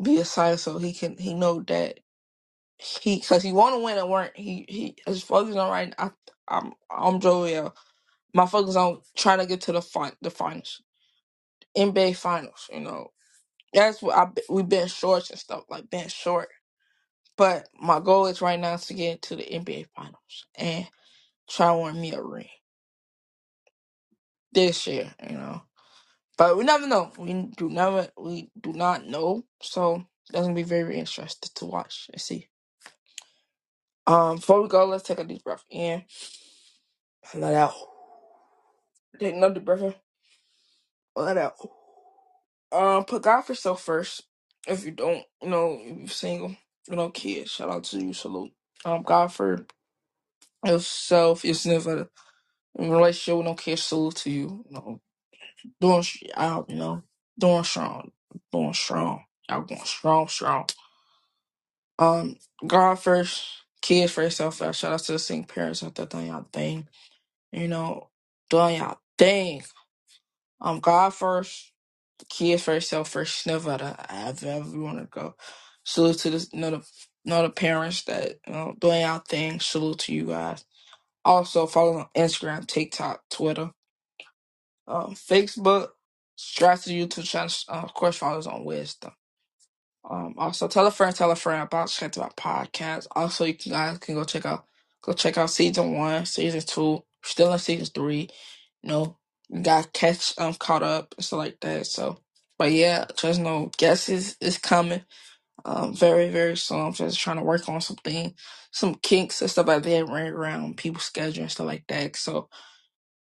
be 0.00 0.20
excited 0.20 0.58
so 0.58 0.78
he 0.78 0.92
can 0.92 1.16
he 1.18 1.34
know 1.34 1.60
that 1.62 2.00
he 2.78 3.16
because 3.16 3.42
he 3.42 3.52
want 3.52 3.74
to 3.76 3.82
win 3.84 3.98
and 3.98 4.10
weren't 4.10 4.36
he 4.36 4.66
he 4.68 4.96
is 5.06 5.22
focused 5.22 5.58
on 5.58 5.70
right 5.70 5.94
I 5.98 6.10
I'm 6.48 6.74
I'm 6.90 7.20
Joel. 7.20 7.74
My 8.34 8.46
focus 8.46 8.76
on 8.76 9.00
trying 9.16 9.40
to 9.40 9.46
get 9.46 9.62
to 9.62 9.72
the 9.72 9.82
fin- 9.82 10.16
the 10.22 10.30
finals, 10.30 10.82
NBA 11.76 12.16
finals. 12.16 12.68
You 12.72 12.80
know, 12.80 13.12
that's 13.74 14.02
what 14.02 14.16
I 14.18 14.28
we've 14.50 14.68
been 14.68 14.88
short 14.88 15.30
and 15.30 15.38
stuff 15.38 15.64
like 15.70 15.90
been 15.90 16.08
short. 16.08 16.48
But 17.36 17.68
my 17.80 18.00
goal 18.00 18.26
is 18.26 18.42
right 18.42 18.60
now 18.60 18.74
is 18.74 18.86
to 18.86 18.94
get 18.94 19.22
to 19.24 19.36
the 19.36 19.44
NBA 19.44 19.88
finals 19.96 20.46
and 20.56 20.88
try 21.50 21.68
to 21.74 21.78
win 21.78 22.00
me 22.00 22.12
a 22.14 22.22
ring 22.22 22.48
this 24.52 24.86
year. 24.86 25.12
You 25.28 25.36
know, 25.36 25.62
but 26.42 26.58
we 26.58 26.64
never 26.64 26.86
know. 26.88 27.12
We 27.18 27.34
do 27.56 27.70
never 27.70 28.08
we 28.18 28.50
do 28.60 28.72
not 28.74 29.06
know. 29.06 29.44
So 29.62 30.06
that's 30.30 30.44
gonna 30.44 30.54
be 30.54 30.64
very 30.64 30.98
interesting 30.98 31.50
to 31.56 31.66
watch 31.66 32.10
and 32.12 32.20
see. 32.20 32.48
Um, 34.06 34.36
before 34.36 34.62
we 34.62 34.68
go, 34.68 34.86
let's 34.86 35.04
take 35.04 35.20
a 35.20 35.24
deep 35.24 35.44
breath 35.44 35.64
in, 35.70 36.04
let 37.34 37.54
out. 37.54 37.74
Take 39.20 39.34
another 39.36 39.60
breath 39.60 39.82
in, 39.82 39.94
let 41.16 41.38
out. 41.38 41.54
Um, 42.72 43.04
put 43.04 43.22
God 43.22 43.42
for 43.42 43.52
yourself 43.52 43.82
first. 43.82 44.24
If 44.68 44.84
you 44.84 44.92
don't, 44.92 45.24
you 45.42 45.50
know, 45.50 45.78
if 45.80 45.98
you're 45.98 46.08
single, 46.08 46.56
you 46.88 46.96
know, 46.96 47.10
kids, 47.10 47.50
shout 47.52 47.70
out 47.70 47.84
to 47.84 48.00
you, 48.04 48.12
salute. 48.14 48.52
Um, 48.84 49.02
God 49.02 49.32
for 49.32 49.66
yourself, 50.66 51.44
your 51.44 51.54
significant 51.54 52.08
in 52.78 52.90
relationship 52.90 53.38
with 53.38 53.46
no 53.46 53.54
kids, 53.54 53.82
salute 53.82 54.16
to 54.16 54.30
you. 54.30 54.64
You 54.68 54.74
know, 54.74 55.00
doing 55.80 56.02
sh- 56.02 56.24
out, 56.36 56.70
you 56.70 56.76
know, 56.76 57.02
doing 57.38 57.64
strong, 57.64 58.12
doing 58.52 58.74
strong. 58.74 59.24
Y'all 59.50 59.62
going 59.62 59.80
strong, 59.84 60.28
strong. 60.28 60.66
Um, 61.98 62.36
God 62.66 62.96
first, 62.96 63.44
kids 63.82 64.12
first, 64.12 64.38
self 64.38 64.62
Uh, 64.62 64.72
shout 64.72 64.94
out 64.94 65.00
to 65.00 65.12
the 65.14 65.20
single 65.20 65.48
parents 65.54 65.84
out 65.84 65.96
there 65.96 66.06
doing 66.06 66.28
y'all 66.28 66.46
thing. 66.52 66.88
You 67.52 67.68
know, 67.68 68.10
doing 68.50 68.78
y'all 68.78 68.98
thing. 69.18 69.64
Um, 70.60 70.80
God 70.80 71.14
first, 71.14 71.72
kids 72.30 72.62
first, 72.64 72.90
self 72.90 73.10
first, 73.10 73.46
never 73.46 73.78
to 73.78 73.96
have 74.10 74.44
ever 74.44 74.80
want 74.80 74.98
to 74.98 75.06
go. 75.06 75.34
Salute 75.84 76.18
to 76.20 76.30
the 76.30 76.48
you 76.52 76.60
know, 76.60 76.70
the, 76.72 76.76
you 76.78 77.30
know, 77.30 77.42
the 77.42 77.50
parents 77.50 78.04
that 78.04 78.38
you 78.46 78.52
know 78.54 78.74
doing 78.80 79.04
our 79.04 79.20
thing. 79.28 79.60
Salute 79.60 80.00
to 80.00 80.14
you 80.14 80.26
guys. 80.26 80.64
Also 81.24 81.66
follow 81.66 81.98
on 81.98 82.06
Instagram, 82.16 82.66
TikTok, 82.66 83.22
Twitter, 83.30 83.72
um, 84.88 85.14
Facebook. 85.14 85.90
Subscribe 86.36 86.80
to 86.80 86.90
YouTube 86.90 87.24
channel. 87.24 87.50
Uh, 87.68 87.82
of 87.84 87.94
course, 87.94 88.16
follow 88.16 88.38
us 88.38 88.46
on 88.48 88.64
Wisdom. 88.64 89.12
Um, 90.08 90.34
also 90.38 90.68
tell 90.68 90.86
a 90.86 90.92
friend, 90.92 91.16
tell 91.16 91.30
a 91.32 91.36
friend 91.36 91.62
about 91.62 91.88
check 91.90 92.18
out 92.18 92.36
podcast. 92.36 93.08
Also, 93.12 93.46
you 93.46 93.54
guys 93.54 93.98
can 93.98 94.16
go 94.16 94.24
check 94.24 94.46
out 94.46 94.66
go 95.02 95.14
check 95.14 95.38
out 95.38 95.50
season 95.50 95.94
one, 95.94 96.26
season 96.26 96.62
two. 96.62 97.04
Still 97.24 97.52
in 97.54 97.60
season 97.60 97.86
three. 97.86 98.28
You 98.82 98.90
know, 98.90 99.18
you 99.50 99.62
got 99.62 99.94
catch 99.94 100.34
um 100.38 100.54
caught 100.54 100.82
up 100.82 101.14
and 101.16 101.24
stuff 101.24 101.38
like 101.38 101.60
that. 101.60 101.86
So, 101.86 102.18
but 102.58 102.72
yeah, 102.72 103.06
just 103.16 103.40
know 103.40 103.70
guesses 103.78 104.36
is 104.40 104.58
coming. 104.58 105.04
Um, 105.64 105.94
very 105.96 106.30
very 106.30 106.56
soon. 106.56 106.80
I'm 106.80 106.94
just 106.94 107.20
trying 107.20 107.38
to 107.38 107.44
work 107.44 107.68
on 107.68 107.80
something, 107.82 108.34
some 108.72 108.96
kinks 108.96 109.42
and 109.42 109.50
stuff 109.50 109.68
like 109.68 109.84
that, 109.84 110.08
running 110.08 110.32
around 110.34 110.78
people's 110.78 111.04
schedule 111.04 111.42
and 111.44 111.52
stuff 111.52 111.66
like 111.66 111.86
that. 111.88 112.16
So 112.16 112.48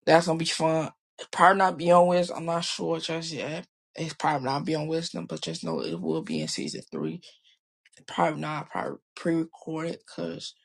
that's 0.05 0.27
gonna 0.27 0.39
be 0.39 0.45
fun. 0.45 0.91
Probably 1.31 1.59
not 1.59 1.77
be 1.77 1.91
on 1.91 2.07
Wisdom. 2.07 2.37
I'm 2.39 2.45
not 2.45 2.65
sure 2.65 2.99
just 2.99 3.33
yet. 3.33 3.67
It's 3.95 4.13
probably 4.13 4.45
not 4.45 4.65
be 4.65 4.75
on 4.75 4.87
Wisdom, 4.87 5.25
but 5.27 5.41
just 5.41 5.63
know 5.63 5.81
it 5.81 5.99
will 6.01 6.21
be 6.23 6.41
in 6.41 6.47
season 6.47 6.83
three. 6.91 7.21
Probably 8.07 8.41
not. 8.41 8.69
Probably 8.71 8.99
pre-recorded 9.15 9.99
because 10.05 10.55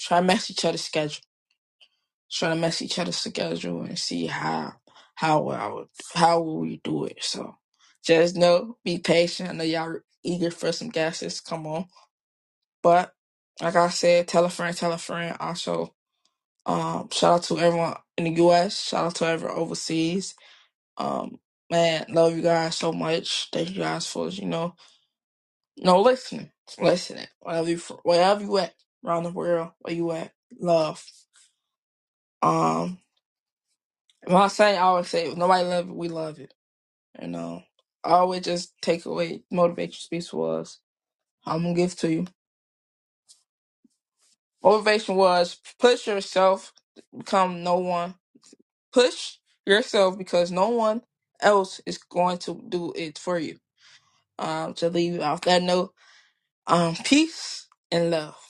try 0.00 0.20
to 0.20 0.26
mess 0.26 0.50
each 0.50 0.64
other's 0.64 0.82
schedule. 0.84 1.22
Try 2.32 2.50
to 2.50 2.56
mess 2.56 2.82
each 2.82 2.98
other's 2.98 3.16
schedule 3.16 3.82
and 3.82 3.98
see 3.98 4.26
how 4.26 4.74
how 5.16 5.42
would 5.42 5.88
how 6.14 6.40
will 6.42 6.60
we 6.60 6.80
do 6.84 7.06
it. 7.06 7.18
So 7.22 7.56
just 8.04 8.36
know, 8.36 8.78
be 8.84 8.98
patient. 8.98 9.50
I 9.50 9.54
know 9.54 9.64
y'all 9.64 10.00
eager 10.24 10.50
for 10.50 10.72
some 10.72 10.90
guesses. 10.90 11.40
Come 11.40 11.66
on, 11.66 11.86
but 12.82 13.14
like 13.62 13.76
I 13.76 13.90
said, 13.90 14.28
tell 14.28 14.44
a 14.46 14.50
friend, 14.50 14.76
tell 14.76 14.92
a 14.92 14.98
friend. 14.98 15.36
Also, 15.40 15.93
um, 16.66 17.08
shout 17.12 17.34
out 17.36 17.42
to 17.44 17.58
everyone 17.60 17.96
in 18.18 18.24
the 18.24 18.30
U.S. 18.42 18.80
Shout 18.80 19.06
out 19.06 19.14
to 19.16 19.26
everyone 19.26 19.56
overseas. 19.58 20.34
Um, 20.98 21.40
man, 21.70 22.06
love 22.10 22.36
you 22.36 22.42
guys 22.42 22.76
so 22.76 22.92
much. 22.92 23.50
Thank 23.52 23.70
you 23.70 23.82
guys 23.82 24.06
for 24.06 24.28
you 24.30 24.46
know 24.46 24.72
No, 25.78 26.00
listening, 26.00 26.50
listening. 26.80 27.26
Wherever 27.40 27.70
you, 27.70 27.78
wherever 28.04 28.42
you 28.42 28.58
at 28.58 28.74
around 29.04 29.24
the 29.24 29.32
world, 29.32 29.70
where 29.80 29.94
you 29.94 30.12
at, 30.12 30.32
love. 30.60 31.04
Um, 32.42 32.98
when 34.24 34.36
I 34.36 34.48
say, 34.48 34.76
I 34.76 34.82
always 34.82 35.08
say, 35.08 35.34
nobody 35.34 35.64
love 35.64 35.88
it, 35.88 35.94
we 35.96 36.08
love 36.08 36.40
it. 36.40 36.54
You 37.22 37.28
know, 37.28 37.62
I 38.04 38.10
always 38.12 38.42
just 38.42 38.74
take 38.82 39.06
away 39.06 39.44
motivation 39.50 39.94
speech 40.00 40.32
was. 40.32 40.80
I'm 41.46 41.62
gonna 41.62 41.74
give 41.74 41.96
to 41.98 42.12
you. 42.12 42.26
Motivation 44.64 45.16
was 45.16 45.58
push 45.80 46.08
yourself, 46.08 46.74
become 47.16 47.64
no 47.64 47.78
one. 47.78 48.16
Push 48.92 49.38
yourself 49.66 50.18
because 50.18 50.50
no 50.52 50.70
one 50.70 51.02
else 51.40 51.80
is 51.86 51.98
going 51.98 52.38
to 52.38 52.62
do 52.68 52.92
it 52.96 53.18
for 53.18 53.38
you. 53.38 53.58
Um, 54.38 54.74
to 54.76 54.90
leave 54.90 55.14
you 55.14 55.22
off 55.22 55.42
that 55.42 55.62
note, 55.62 55.94
um, 56.66 56.96
peace 57.04 57.68
and 57.92 58.10
love. 58.10 58.43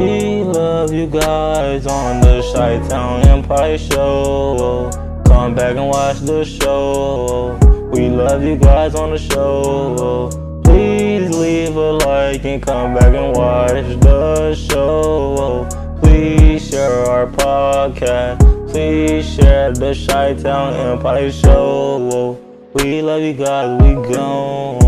We 0.00 0.42
love 0.44 0.94
you 0.94 1.06
guys 1.06 1.86
on 1.86 2.22
the 2.22 2.40
Chi 2.54 2.88
Town 2.88 3.20
Empire 3.28 3.76
Show. 3.76 4.90
Come 5.26 5.54
back 5.54 5.76
and 5.76 5.88
watch 5.88 6.20
the 6.20 6.42
show. 6.42 7.58
We 7.92 8.08
love 8.08 8.42
you 8.42 8.56
guys 8.56 8.94
on 8.94 9.10
the 9.10 9.18
show. 9.18 10.30
Please 10.64 11.36
leave 11.36 11.76
a 11.76 11.92
like 11.92 12.42
and 12.46 12.62
come 12.62 12.94
back 12.94 13.14
and 13.14 13.36
watch 13.36 14.00
the 14.00 14.54
show. 14.54 15.68
Please 16.00 16.66
share 16.66 17.04
our 17.04 17.26
podcast. 17.26 18.40
Please 18.72 19.30
share 19.34 19.70
the 19.70 19.92
Chi 19.92 20.32
Town 20.32 20.72
Empire 20.72 21.30
Show. 21.30 22.40
We 22.72 23.02
love 23.02 23.20
you 23.20 23.34
guys. 23.34 23.82
We 23.82 23.92
gone. 24.14 24.79